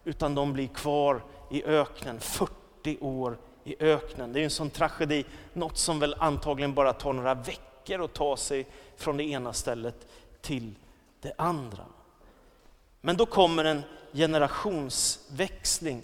utan 0.03 0.35
de 0.35 0.53
blir 0.53 0.67
kvar 0.67 1.23
i 1.51 1.63
öknen, 1.63 2.19
40 2.19 2.97
år 3.01 3.37
i 3.63 3.75
öknen. 3.79 4.33
Det 4.33 4.39
är 4.39 4.43
en 4.43 4.49
sån 4.49 4.69
tragedi, 4.69 5.25
något 5.53 5.77
som 5.77 5.99
väl 5.99 6.15
antagligen 6.19 6.73
bara 6.73 6.93
tar 6.93 7.13
några 7.13 7.33
veckor 7.33 8.03
att 8.03 8.13
ta 8.13 8.37
sig 8.37 8.67
från 8.97 9.17
det 9.17 9.23
ena 9.23 9.53
stället 9.53 10.07
till 10.41 10.75
det 11.21 11.33
andra. 11.37 11.85
Men 13.01 13.17
då 13.17 13.25
kommer 13.25 13.65
en 13.65 13.83
generationsväxling 14.13 16.03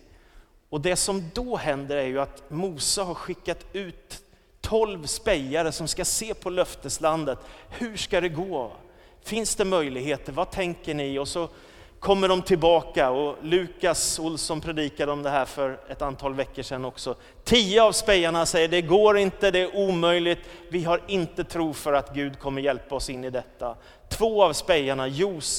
och 0.69 0.81
det 0.81 0.95
som 0.95 1.29
då 1.33 1.55
händer 1.57 1.97
är 1.97 2.05
ju 2.05 2.19
att 2.19 2.49
Mose 2.49 3.01
har 3.01 3.13
skickat 3.13 3.65
ut 3.73 4.21
tolv 4.65 5.05
spejare 5.05 5.71
som 5.71 5.87
ska 5.87 6.05
se 6.05 6.33
på 6.33 6.49
löfteslandet. 6.49 7.39
Hur 7.69 7.97
ska 7.97 8.21
det 8.21 8.29
gå? 8.29 8.71
Finns 9.23 9.55
det 9.55 9.65
möjligheter? 9.65 10.31
Vad 10.31 10.51
tänker 10.51 10.93
ni? 10.93 11.19
Och 11.19 11.27
så 11.27 11.47
kommer 11.99 12.27
de 12.27 12.41
tillbaka 12.41 13.09
och 13.09 13.35
Lukas 13.41 14.19
Olsson 14.19 14.61
predikade 14.61 15.11
om 15.11 15.23
det 15.23 15.29
här 15.29 15.45
för 15.45 15.79
ett 15.89 16.01
antal 16.01 16.33
veckor 16.33 16.63
sedan 16.63 16.85
också. 16.85 17.15
Tio 17.43 17.83
av 17.83 17.91
spejarna 17.91 18.45
säger 18.45 18.67
det 18.67 18.81
går 18.81 19.17
inte, 19.17 19.51
det 19.51 19.59
är 19.59 19.75
omöjligt, 19.75 20.39
vi 20.69 20.83
har 20.83 21.01
inte 21.07 21.43
tro 21.43 21.73
för 21.73 21.93
att 21.93 22.13
Gud 22.13 22.39
kommer 22.39 22.61
hjälpa 22.61 22.95
oss 22.95 23.09
in 23.09 23.23
i 23.23 23.29
detta. 23.29 23.75
Två 24.09 24.43
av 24.43 24.53
spejarna, 24.53 25.07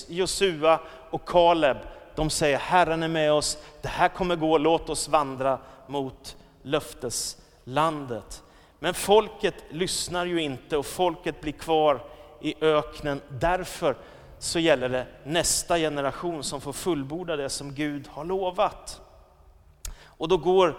Josua 0.09 0.81
och 1.11 1.29
Kaleb, 1.29 1.77
de 2.15 2.31
säger 2.31 2.59
Herren 2.59 3.03
är 3.03 3.09
med 3.09 3.33
oss, 3.33 3.59
det 3.83 3.89
här 3.89 4.09
kommer 4.09 4.37
gå, 4.37 4.59
låt 4.59 4.91
oss 4.91 5.09
vandra 5.09 5.59
mot 5.87 6.37
löfteslandet. 6.63 8.43
Men 8.79 8.95
folket 8.95 9.55
lyssnar 9.71 10.27
ju 10.27 10.43
inte 10.43 10.77
och 10.77 10.87
folket 10.87 11.41
blir 11.41 11.53
kvar 11.53 12.05
i 12.41 12.65
öknen. 12.65 13.21
Därför 13.29 13.97
så 14.39 14.59
gäller 14.59 14.89
det 14.89 15.07
nästa 15.25 15.79
generation 15.79 16.45
som 16.45 16.61
får 16.61 16.73
fullborda 16.73 17.37
det 17.37 17.49
som 17.49 17.75
Gud 17.75 18.09
har 18.09 18.25
lovat. 18.25 19.01
Och 20.05 20.29
då 20.29 20.37
går 20.37 20.79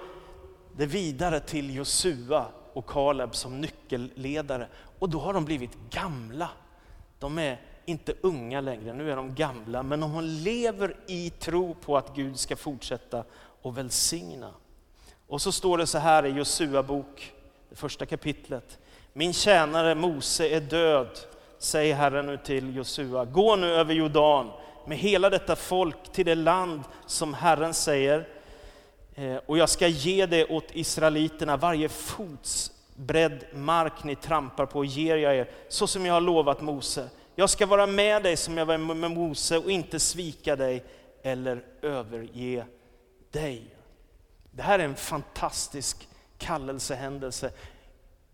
det 0.77 0.85
vidare 0.85 1.39
till 1.39 1.75
Josua 1.75 2.45
och 2.73 2.85
Kaleb 2.85 3.35
som 3.35 3.61
nyckelledare. 3.61 4.67
Och 4.99 5.09
då 5.09 5.19
har 5.19 5.33
de 5.33 5.45
blivit 5.45 5.77
gamla. 5.89 6.49
De 7.19 7.39
är 7.39 7.61
inte 7.85 8.13
unga 8.21 8.61
längre, 8.61 8.93
nu 8.93 9.11
är 9.11 9.15
de 9.15 9.35
gamla. 9.35 9.83
Men 9.83 9.99
de 9.99 10.23
lever 10.23 10.95
i 11.07 11.29
tro 11.29 11.75
på 11.75 11.97
att 11.97 12.15
Gud 12.15 12.39
ska 12.39 12.55
fortsätta 12.55 13.23
och 13.61 13.77
välsigna. 13.77 14.53
Och 15.27 15.41
så 15.41 15.51
står 15.51 15.77
det 15.77 15.87
så 15.87 15.97
här 15.97 16.25
i 16.25 16.29
Josua 16.29 16.83
bok, 16.83 17.33
det 17.69 17.75
första 17.75 18.05
kapitlet. 18.05 18.79
Min 19.13 19.33
tjänare 19.33 19.95
Mose 19.95 20.47
är 20.47 20.59
död, 20.59 21.19
säger 21.59 21.95
Herren 21.95 22.25
nu 22.25 22.37
till 22.37 22.75
Josua. 22.75 23.25
Gå 23.25 23.55
nu 23.55 23.73
över 23.73 23.93
Jordan 23.93 24.51
med 24.87 24.97
hela 24.97 25.29
detta 25.29 25.55
folk 25.55 26.11
till 26.11 26.25
det 26.25 26.35
land 26.35 26.81
som 27.05 27.33
Herren 27.33 27.73
säger, 27.73 28.27
eh, 29.15 29.35
och 29.45 29.57
jag 29.57 29.69
ska 29.69 29.87
ge 29.87 30.25
det 30.25 30.45
åt 30.45 30.65
israeliterna, 30.73 31.57
varje 31.57 31.89
fots 31.89 32.71
bredd 32.95 33.45
mark 33.53 34.03
ni 34.03 34.15
trampar 34.15 34.65
på 34.65 34.85
ger 34.85 35.17
jag 35.17 35.35
er, 35.35 35.49
så 35.69 35.87
som 35.87 36.05
jag 36.05 36.13
har 36.13 36.21
lovat 36.21 36.61
Mose. 36.61 37.09
Jag 37.35 37.49
ska 37.49 37.65
vara 37.65 37.87
med 37.87 38.23
dig 38.23 38.37
som 38.37 38.57
jag 38.57 38.65
var 38.65 38.77
med 38.77 39.11
Mose 39.11 39.57
och 39.57 39.71
inte 39.71 39.99
svika 39.99 40.55
dig 40.55 40.83
eller 41.23 41.63
överge 41.81 42.65
dig. 43.31 43.75
Det 44.51 44.63
här 44.63 44.79
är 44.79 44.83
en 44.83 44.95
fantastisk 44.95 46.07
kallelsehändelse. 46.37 47.51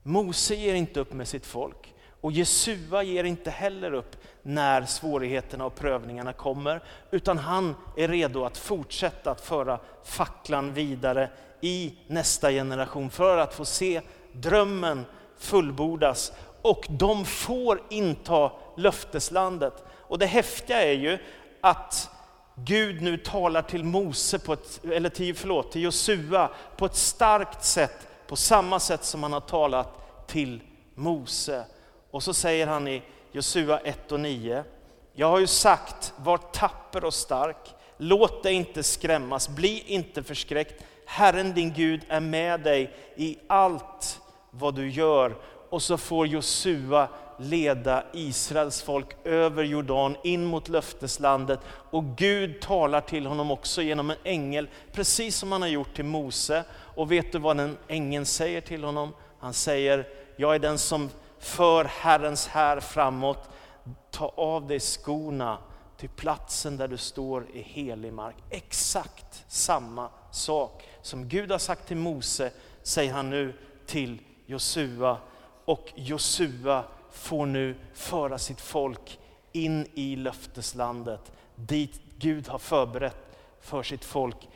Mose 0.03 0.55
ger 0.55 0.75
inte 0.75 0.99
upp 0.99 1.13
med 1.13 1.27
sitt 1.27 1.45
folk 1.45 1.93
och 2.23 2.31
Jesua 2.31 3.03
ger 3.03 3.23
inte 3.23 3.51
heller 3.51 3.93
upp 3.93 4.15
när 4.41 4.85
svårigheterna 4.85 5.65
och 5.65 5.75
prövningarna 5.75 6.33
kommer, 6.33 6.83
utan 7.11 7.37
han 7.37 7.75
är 7.97 8.07
redo 8.07 8.45
att 8.45 8.57
fortsätta 8.57 9.31
att 9.31 9.41
föra 9.41 9.79
facklan 10.03 10.73
vidare 10.73 11.29
i 11.61 11.93
nästa 12.07 12.51
generation 12.51 13.09
för 13.09 13.37
att 13.37 13.53
få 13.53 13.65
se 13.65 14.01
drömmen 14.31 15.05
fullbordas 15.37 16.33
och 16.61 16.85
de 16.89 17.25
får 17.25 17.81
inta 17.89 18.51
löfteslandet. 18.77 19.83
Och 19.89 20.19
det 20.19 20.25
häftiga 20.25 20.81
är 20.81 20.93
ju 20.93 21.17
att 21.61 22.09
Gud 22.55 23.01
nu 23.01 23.17
talar 23.17 23.61
till 23.61 23.83
Mose, 23.83 24.39
på 24.39 24.53
ett, 24.53 24.81
eller 24.91 25.09
till, 25.09 25.35
förlåt, 25.35 25.71
till 25.71 25.81
Josua 25.81 26.49
på 26.77 26.85
ett 26.85 26.95
starkt 26.95 27.63
sätt, 27.63 28.07
på 28.27 28.35
samma 28.35 28.79
sätt 28.79 29.03
som 29.03 29.23
han 29.23 29.33
har 29.33 29.39
talat 29.39 30.27
till 30.27 30.61
Mose. 30.95 31.65
Och 32.11 32.23
så 32.23 32.33
säger 32.33 32.67
han 32.67 32.87
i 32.87 33.03
Josua 33.31 33.79
1 33.79 34.11
och 34.11 34.19
9, 34.19 34.63
jag 35.13 35.27
har 35.27 35.39
ju 35.39 35.47
sagt, 35.47 36.13
var 36.17 36.37
tapper 36.37 37.05
och 37.05 37.13
stark, 37.13 37.75
låt 37.97 38.43
dig 38.43 38.53
inte 38.53 38.83
skrämmas, 38.83 39.49
bli 39.49 39.83
inte 39.87 40.23
förskräckt, 40.23 40.83
Herren 41.05 41.53
din 41.53 41.73
Gud 41.73 42.01
är 42.07 42.19
med 42.19 42.59
dig 42.59 42.93
i 43.15 43.37
allt 43.47 44.21
vad 44.51 44.75
du 44.75 44.89
gör. 44.89 45.35
Och 45.69 45.81
så 45.81 45.97
får 45.97 46.27
Josua 46.27 47.07
leda 47.39 48.03
Israels 48.13 48.81
folk 48.81 49.07
över 49.23 49.63
Jordan 49.63 50.15
in 50.23 50.45
mot 50.45 50.69
löfteslandet. 50.69 51.59
Och 51.67 52.03
Gud 52.17 52.61
talar 52.61 53.01
till 53.01 53.25
honom 53.25 53.51
också 53.51 53.81
genom 53.81 54.09
en 54.09 54.17
ängel, 54.23 54.69
precis 54.91 55.37
som 55.37 55.51
han 55.51 55.61
har 55.61 55.69
gjort 55.69 55.95
till 55.95 56.05
Mose. 56.05 56.63
Och 56.95 57.11
vet 57.11 57.31
du 57.31 57.39
vad 57.39 57.57
den 57.57 57.77
ängeln 57.87 58.25
säger 58.25 58.61
till 58.61 58.83
honom? 58.83 59.13
Han 59.39 59.53
säger, 59.53 60.07
jag 60.35 60.55
är 60.55 60.59
den 60.59 60.77
som 60.77 61.09
för 61.39 61.85
Herrens 61.85 62.47
här 62.47 62.79
framåt. 62.79 63.49
Ta 64.11 64.27
av 64.27 64.67
dig 64.67 64.79
skorna, 64.79 65.57
till 65.97 66.09
platsen 66.09 66.77
där 66.77 66.87
du 66.87 66.97
står 66.97 67.47
i 67.53 67.61
helig 67.61 68.13
mark. 68.13 68.35
Exakt 68.49 69.43
samma 69.47 70.09
sak 70.31 70.83
som 71.01 71.29
Gud 71.29 71.51
har 71.51 71.57
sagt 71.57 71.87
till 71.87 71.97
Mose, 71.97 72.51
säger 72.83 73.13
han 73.13 73.29
nu 73.29 73.53
till 73.85 74.21
Josua 74.45 75.17
och 75.65 75.91
Josua 75.95 76.83
får 77.13 77.45
nu 77.45 77.75
föra 77.93 78.37
sitt 78.37 78.61
folk 78.61 79.19
in 79.51 79.87
i 79.93 80.15
löfteslandet 80.15 81.31
dit 81.55 82.01
Gud 82.17 82.47
har 82.47 82.59
förberett 82.59 83.37
för 83.61 83.83
sitt 83.83 84.05
folk. 84.05 84.49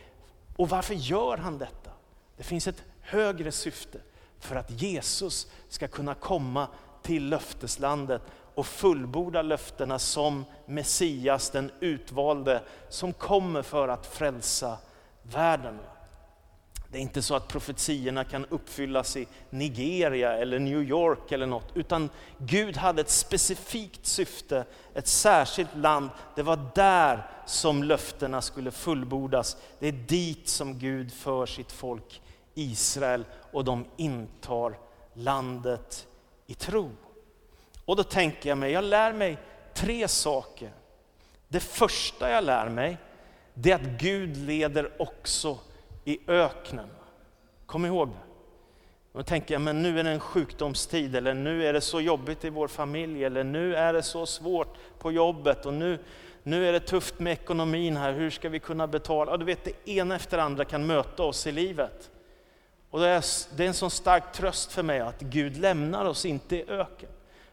Och 0.56 0.70
varför 0.70 0.94
gör 0.94 1.38
han 1.38 1.58
detta? 1.58 1.92
Det 2.38 2.44
finns 2.44 2.68
ett 2.68 2.84
högre 3.02 3.52
syfte 3.52 4.00
för 4.40 4.56
att 4.56 4.72
Jesus 4.72 5.52
ska 5.70 5.88
kunna 5.88 6.14
komma 6.14 6.68
till 7.02 7.30
löfteslandet 7.30 8.22
och 8.56 8.68
fullborda 8.68 9.42
löftena 9.42 10.00
som 10.00 10.46
Messias, 10.66 11.50
den 11.50 11.72
utvalde, 11.80 12.64
som 12.90 13.14
kommer 13.14 13.62
för 13.62 13.88
att 13.88 14.06
frälsa 14.06 14.78
världen. 15.22 15.80
Det 16.98 17.02
är 17.02 17.04
inte 17.04 17.22
så 17.22 17.36
att 17.36 17.48
profetiorna 17.48 18.24
kan 18.24 18.46
uppfyllas 18.46 19.18
i 19.18 19.28
Nigeria 19.50 20.38
eller 20.38 20.60
New 20.60 20.82
York 20.82 21.32
eller 21.32 21.46
något, 21.46 21.72
utan 21.74 22.10
Gud 22.38 22.78
hade 22.78 23.02
ett 23.02 23.10
specifikt 23.10 24.06
syfte, 24.06 24.66
ett 24.94 25.08
särskilt 25.08 25.76
land. 25.76 26.10
Det 26.36 26.44
var 26.44 26.60
där 26.76 27.28
som 27.46 27.84
löftena 27.84 28.42
skulle 28.42 28.72
fullbordas. 28.72 29.58
Det 29.80 29.88
är 29.88 29.92
dit 29.92 30.48
som 30.48 30.80
Gud 30.80 31.14
för 31.14 31.46
sitt 31.46 31.72
folk 31.72 32.22
Israel 32.54 33.26
och 33.52 33.64
de 33.64 33.86
intar 33.98 34.80
landet 35.14 36.08
i 36.48 36.54
tro. 36.54 36.92
Och 37.86 37.96
då 37.96 38.04
tänker 38.04 38.50
jag 38.50 38.58
mig, 38.58 38.72
jag 38.72 38.84
lär 38.84 39.14
mig 39.14 39.38
tre 39.74 40.08
saker. 40.08 40.72
Det 41.48 41.60
första 41.60 42.30
jag 42.30 42.44
lär 42.44 42.70
mig, 42.70 42.98
det 43.54 43.72
är 43.72 43.76
att 43.76 44.02
Gud 44.02 44.38
leder 44.38 45.02
också 45.02 45.58
i 46.08 46.20
öknen. 46.28 46.90
Kom 47.66 47.86
ihåg 47.86 48.10
det. 48.10 48.28
Då 49.14 49.24
tänker 49.24 49.56
jag, 49.56 49.62
men 49.62 49.82
nu 49.82 50.00
är 50.00 50.04
det 50.04 50.10
en 50.10 50.20
sjukdomstid, 50.20 51.16
eller 51.16 51.34
nu 51.34 51.66
är 51.66 51.74
det 51.74 51.82
så 51.82 52.02
jobbigt 52.02 52.46
i 52.46 52.50
vår 52.50 52.68
familj, 52.68 53.24
eller 53.24 53.44
nu 53.44 53.76
är 53.76 53.94
det 53.94 54.04
så 54.04 54.26
svårt 54.26 54.78
på 55.00 55.12
jobbet, 55.12 55.66
och 55.66 55.74
nu, 55.74 56.00
nu 56.44 56.68
är 56.68 56.74
det 56.74 56.80
tufft 56.80 57.20
med 57.20 57.34
ekonomin 57.34 57.98
här, 57.98 58.14
hur 58.14 58.30
ska 58.30 58.50
vi 58.50 58.60
kunna 58.60 58.88
betala? 58.88 59.32
Och 59.32 59.40
du 59.40 59.46
vet, 59.46 59.64
det 59.64 59.90
ena 59.90 60.16
efter 60.16 60.38
det 60.38 60.44
andra 60.44 60.66
kan 60.66 60.88
möta 60.88 61.24
oss 61.24 61.48
i 61.48 61.52
livet. 61.52 62.12
Och 62.90 63.00
det 63.00 63.08
är, 63.08 63.24
det 63.58 63.64
är 63.64 63.68
en 63.68 63.74
sån 63.74 63.92
stark 63.92 64.32
tröst 64.32 64.72
för 64.72 64.84
mig 64.84 65.00
att 65.00 65.22
Gud 65.22 65.58
lämnar 65.58 66.06
oss 66.06 66.26
inte 66.26 66.56
i 66.56 66.70
öken, 66.70 67.10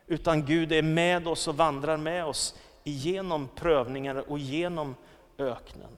utan 0.07 0.47
Gud 0.47 0.73
är 0.73 0.83
med 0.83 1.29
oss 1.29 1.49
och 1.49 1.57
vandrar 1.57 1.97
med 1.97 2.25
oss 2.25 2.55
igenom 2.85 3.49
prövningar 3.55 4.31
och 4.31 4.39
genom 4.39 4.95
öknen. 5.39 5.91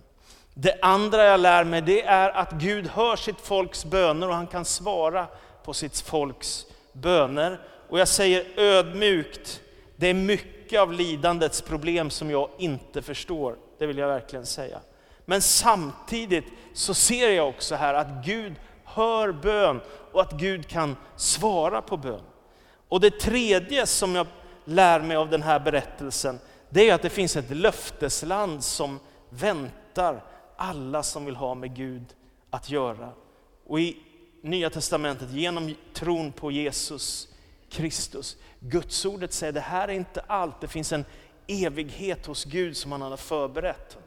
Det 0.58 0.78
andra 0.82 1.24
jag 1.24 1.40
lär 1.40 1.64
mig 1.64 1.82
det 1.82 2.02
är 2.02 2.30
att 2.30 2.52
Gud 2.52 2.86
hör 2.86 3.16
sitt 3.16 3.40
folks 3.40 3.84
böner 3.84 4.28
och 4.28 4.34
han 4.34 4.46
kan 4.46 4.64
svara 4.64 5.26
på 5.64 5.74
sitt 5.74 6.00
folks 6.00 6.66
böner. 6.92 7.60
Och 7.88 7.98
jag 7.98 8.08
säger 8.08 8.46
ödmjukt, 8.56 9.60
det 9.96 10.06
är 10.06 10.14
mycket 10.14 10.80
av 10.80 10.92
lidandets 10.92 11.62
problem 11.62 12.10
som 12.10 12.30
jag 12.30 12.50
inte 12.58 13.02
förstår. 13.02 13.56
Det 13.78 13.86
vill 13.86 13.98
jag 13.98 14.08
verkligen 14.08 14.46
säga. 14.46 14.80
Men 15.24 15.42
samtidigt 15.42 16.44
så 16.74 16.94
ser 16.94 17.30
jag 17.30 17.48
också 17.48 17.74
här 17.74 17.94
att 17.94 18.24
Gud 18.24 18.54
hör 18.84 19.32
bön 19.32 19.80
och 20.12 20.20
att 20.20 20.32
Gud 20.32 20.68
kan 20.68 20.96
svara 21.16 21.82
på 21.82 21.96
bön. 21.96 22.22
Och 22.88 23.00
det 23.00 23.20
tredje 23.20 23.86
som 23.86 24.14
jag 24.14 24.26
lär 24.64 25.00
mig 25.00 25.16
av 25.16 25.30
den 25.30 25.42
här 25.42 25.60
berättelsen, 25.60 26.38
det 26.68 26.90
är 26.90 26.94
att 26.94 27.02
det 27.02 27.10
finns 27.10 27.36
ett 27.36 27.50
löftesland 27.50 28.64
som 28.64 29.00
väntar 29.30 30.22
alla 30.56 31.02
som 31.02 31.24
vill 31.24 31.36
ha 31.36 31.54
med 31.54 31.76
Gud 31.76 32.04
att 32.50 32.70
göra. 32.70 33.12
Och 33.66 33.80
i 33.80 33.96
Nya 34.42 34.70
Testamentet, 34.70 35.30
genom 35.30 35.74
tron 35.92 36.32
på 36.32 36.50
Jesus 36.50 37.28
Kristus, 37.70 38.36
Gudsordet 38.60 39.32
säger 39.32 39.52
det 39.52 39.60
här 39.60 39.88
är 39.88 39.92
inte 39.92 40.20
allt, 40.26 40.60
det 40.60 40.68
finns 40.68 40.92
en 40.92 41.04
evighet 41.46 42.26
hos 42.26 42.44
Gud 42.44 42.76
som 42.76 42.92
han 42.92 43.02
har 43.02 43.16
förberett. 43.16 43.98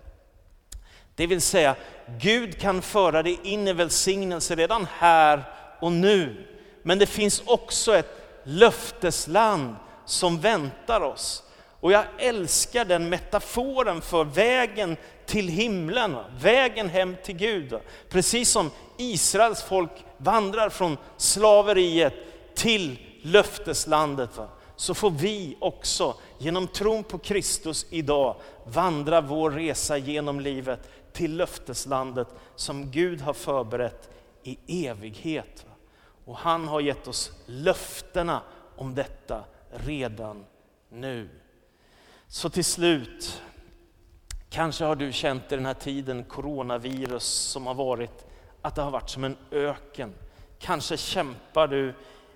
Det 1.16 1.28
vill 1.28 1.42
säga, 1.42 1.76
Gud 2.20 2.60
kan 2.60 2.82
föra 2.82 3.24
dig 3.24 3.40
in 3.44 3.68
i 3.68 3.74
välsignelse 3.74 4.56
redan 4.56 4.88
här 4.92 5.44
och 5.80 5.92
nu. 5.92 6.48
Men 6.84 7.00
det 7.00 7.06
finns 7.06 7.44
också 7.46 7.96
ett 7.96 8.42
löftesland 8.44 9.76
som 10.06 10.40
väntar 10.40 11.02
oss. 11.02 11.44
Och 11.80 11.92
jag 11.92 12.06
älskar 12.18 12.86
den 12.86 13.10
metaforen 13.10 14.02
för 14.02 14.24
vägen 14.24 14.98
till 15.26 15.48
himlen, 15.48 16.18
vägen 16.42 16.90
hem 16.90 17.16
till 17.24 17.36
Gud. 17.36 17.80
Precis 18.10 18.52
som 18.52 18.72
Israels 18.98 19.64
folk 19.64 19.92
vandrar 20.18 20.70
från 20.70 20.98
slaveriet 21.18 22.14
till 22.56 23.00
löfteslandet, 23.22 24.30
så 24.76 24.94
får 24.94 25.12
vi 25.12 25.58
också 25.60 26.16
genom 26.38 26.68
tron 26.68 27.04
på 27.04 27.18
Kristus 27.18 27.86
idag 27.90 28.36
vandra 28.66 29.22
vår 29.22 29.52
resa 29.52 29.98
genom 29.98 30.40
livet 30.40 30.90
till 31.14 31.38
löfteslandet 31.38 32.28
som 32.56 32.92
Gud 32.92 33.22
har 33.22 33.34
förberett 33.34 34.10
i 34.44 34.88
evighet. 34.88 35.66
Och 36.26 36.38
han 36.38 36.68
har 36.68 36.82
gett 36.82 37.08
oss 37.08 37.32
löftena 37.46 38.42
om 38.76 38.96
detta 38.96 39.44
redan 39.86 40.46
nu. 40.90 41.30
Så 42.32 42.50
till 42.50 42.66
slut, 42.66 43.42
kanske 44.50 44.86
har 44.86 44.96
du 44.96 45.12
känt 45.12 45.52
i 45.52 45.56
den 45.56 45.66
här 45.66 45.74
tiden, 45.74 46.24
coronavirus 46.24 47.24
som 47.24 47.68
har 47.68 47.74
varit, 47.74 48.26
att 48.62 48.76
det 48.76 48.82
har 48.82 48.92
varit 48.92 49.10
som 49.10 49.24
en 49.24 49.38
öken. 49.52 50.14
Kanske 50.60 50.98
kämpar 50.98 51.68
du 51.68 51.94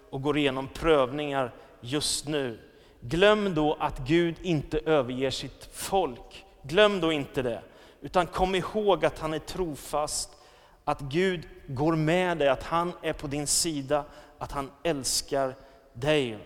och 0.09 0.21
går 0.21 0.37
igenom 0.37 0.67
prövningar 0.67 1.53
just 1.81 2.27
nu. 2.27 2.59
Glöm 3.01 3.55
då 3.55 3.73
att 3.73 3.99
Gud 3.99 4.35
inte 4.41 4.79
överger 4.79 5.31
sitt 5.31 5.69
folk. 5.73 6.45
Glöm 6.63 7.01
då 7.01 7.11
inte 7.11 7.41
det, 7.41 7.61
utan 8.01 8.27
kom 8.27 8.55
ihåg 8.55 9.05
att 9.05 9.19
han 9.19 9.33
är 9.33 9.39
trofast, 9.39 10.29
att 10.83 11.01
Gud 11.01 11.47
går 11.67 11.95
med 11.95 12.37
dig, 12.37 12.47
att 12.47 12.63
han 12.63 12.93
är 13.01 13.13
på 13.13 13.27
din 13.27 13.47
sida, 13.47 14.05
att 14.37 14.51
han 14.51 14.71
älskar 14.83 15.55
dig. 15.93 16.37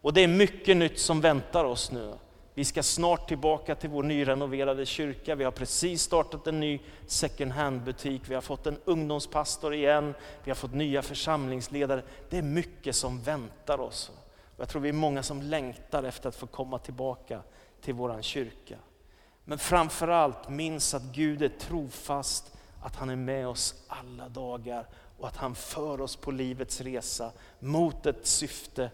Och 0.00 0.12
det 0.12 0.20
är 0.20 0.28
mycket 0.28 0.76
nytt 0.76 0.98
som 0.98 1.20
väntar 1.20 1.64
oss 1.64 1.92
nu. 1.92 2.14
Vi 2.56 2.64
ska 2.64 2.82
snart 2.82 3.28
tillbaka 3.28 3.74
till 3.74 3.90
vår 3.90 4.02
nyrenoverade 4.02 4.86
kyrka. 4.86 5.34
Vi 5.34 5.44
har 5.44 5.52
precis 5.52 6.02
startat 6.02 6.46
en 6.46 6.60
ny 6.60 6.80
second 7.06 7.52
hand-butik. 7.52 8.22
Vi 8.26 8.34
har 8.34 8.42
fått 8.42 8.66
en 8.66 8.78
ungdomspastor 8.84 9.74
igen. 9.74 10.14
Vi 10.44 10.50
har 10.50 10.56
fått 10.56 10.74
nya 10.74 11.02
församlingsledare. 11.02 12.02
Det 12.30 12.38
är 12.38 12.42
mycket 12.42 12.96
som 12.96 13.22
väntar 13.22 13.80
oss. 13.80 14.10
Jag 14.56 14.68
tror 14.68 14.82
vi 14.82 14.88
är 14.88 14.92
många 14.92 15.22
som 15.22 15.42
längtar 15.42 16.02
efter 16.02 16.28
att 16.28 16.36
få 16.36 16.46
komma 16.46 16.78
tillbaka 16.78 17.40
till 17.80 17.94
vår 17.94 18.22
kyrka. 18.22 18.76
Men 19.44 19.58
framförallt 19.58 20.48
minns 20.48 20.94
att 20.94 21.02
Gud 21.02 21.42
är 21.42 21.48
trofast, 21.48 22.56
att 22.82 22.96
han 22.96 23.10
är 23.10 23.16
med 23.16 23.48
oss 23.48 23.84
alla 23.88 24.28
dagar 24.28 24.86
och 25.18 25.28
att 25.28 25.36
han 25.36 25.54
för 25.54 26.00
oss 26.00 26.16
på 26.16 26.30
livets 26.30 26.80
resa 26.80 27.32
mot 27.58 28.06
ett 28.06 28.26
syfte 28.26 28.90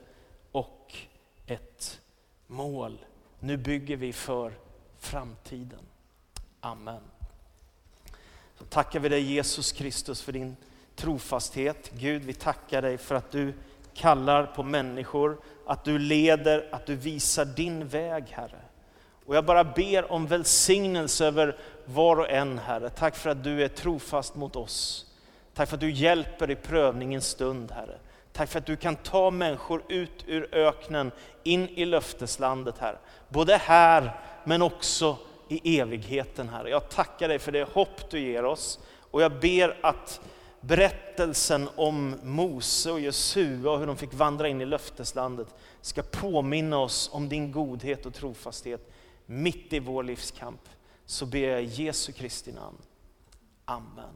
och 0.53 0.95
ett 1.47 2.01
mål. 2.47 2.99
Nu 3.41 3.57
bygger 3.57 3.97
vi 3.97 4.13
för 4.13 4.53
framtiden. 4.99 5.81
Amen. 6.61 7.01
Så 8.59 8.65
tackar 8.65 9.01
vi 9.01 9.09
dig 9.09 9.21
Jesus 9.23 9.73
Kristus 9.73 10.23
för 10.23 10.33
din 10.33 10.57
trofasthet. 10.97 11.91
Gud, 11.99 12.25
vi 12.25 12.35
tackar 12.35 12.83
dig 12.83 12.99
för 12.99 13.15
att 13.15 13.31
du 13.31 13.53
kallar 13.95 14.47
på 14.47 14.63
människor, 14.63 15.41
att 15.67 15.85
du 15.85 15.99
leder, 15.99 16.69
att 16.73 16.87
du 16.87 16.97
visar 16.97 17.45
din 17.45 17.89
väg, 17.89 18.25
Herre. 18.31 18.61
Och 19.27 19.37
jag 19.37 19.45
bara 19.45 19.65
ber 19.65 20.13
om 20.13 20.27
välsignelse 20.27 21.27
över 21.27 21.59
var 21.85 22.17
och 22.17 22.31
en, 22.31 22.59
Herre. 22.59 22.91
Tack 22.91 23.17
för 23.17 23.31
att 23.31 23.45
du 23.45 23.65
är 23.65 23.69
trofast 23.69 24.35
mot 24.35 24.57
oss. 24.57 25.07
Tack 25.55 25.69
för 25.69 25.77
att 25.77 25.81
du 25.81 25.91
hjälper 25.91 26.51
i 26.51 26.57
prövningens 26.57 27.27
stund, 27.27 27.71
Herre. 27.71 27.99
Tack 28.33 28.51
för 28.51 28.59
att 28.59 28.67
du 28.67 28.77
kan 28.77 28.97
ta 28.97 29.31
människor 29.31 29.83
ut 29.89 30.25
ur 30.27 30.55
öknen, 30.55 31.11
in 31.43 31.69
i 31.69 31.85
löfteslandet, 31.85 32.79
här. 32.79 32.99
Både 33.29 33.57
här, 33.57 34.21
men 34.45 34.63
också 34.63 35.17
i 35.49 35.79
evigheten, 35.79 36.49
här. 36.49 36.67
Jag 36.67 36.89
tackar 36.89 37.29
dig 37.29 37.39
för 37.39 37.53
det 37.53 37.69
hopp 37.69 38.11
du 38.11 38.21
ger 38.21 38.45
oss. 38.45 38.79
Och 39.11 39.23
jag 39.23 39.41
ber 39.41 39.79
att 39.83 40.21
berättelsen 40.61 41.69
om 41.77 42.17
Mose 42.23 42.91
och 42.93 43.01
Jesua 43.01 43.71
och 43.71 43.79
hur 43.79 43.87
de 43.87 43.97
fick 43.97 44.15
vandra 44.15 44.49
in 44.49 44.61
i 44.61 44.67
löfteslandet 44.67 45.55
ska 45.81 46.03
påminna 46.03 46.79
oss 46.79 47.11
om 47.13 47.29
din 47.29 47.53
godhet 47.53 48.07
och 48.07 48.15
trofasthet 48.15 48.93
mitt 49.27 49.73
i 49.73 49.79
vår 49.79 50.03
livskamp. 50.03 50.69
Så 51.07 51.27
ber 51.27 51.49
jag 51.49 51.63
i 51.63 51.67
Jesu 51.67 52.13
Kristi 52.13 52.53
namn. 52.53 52.79
Amen. 53.65 54.15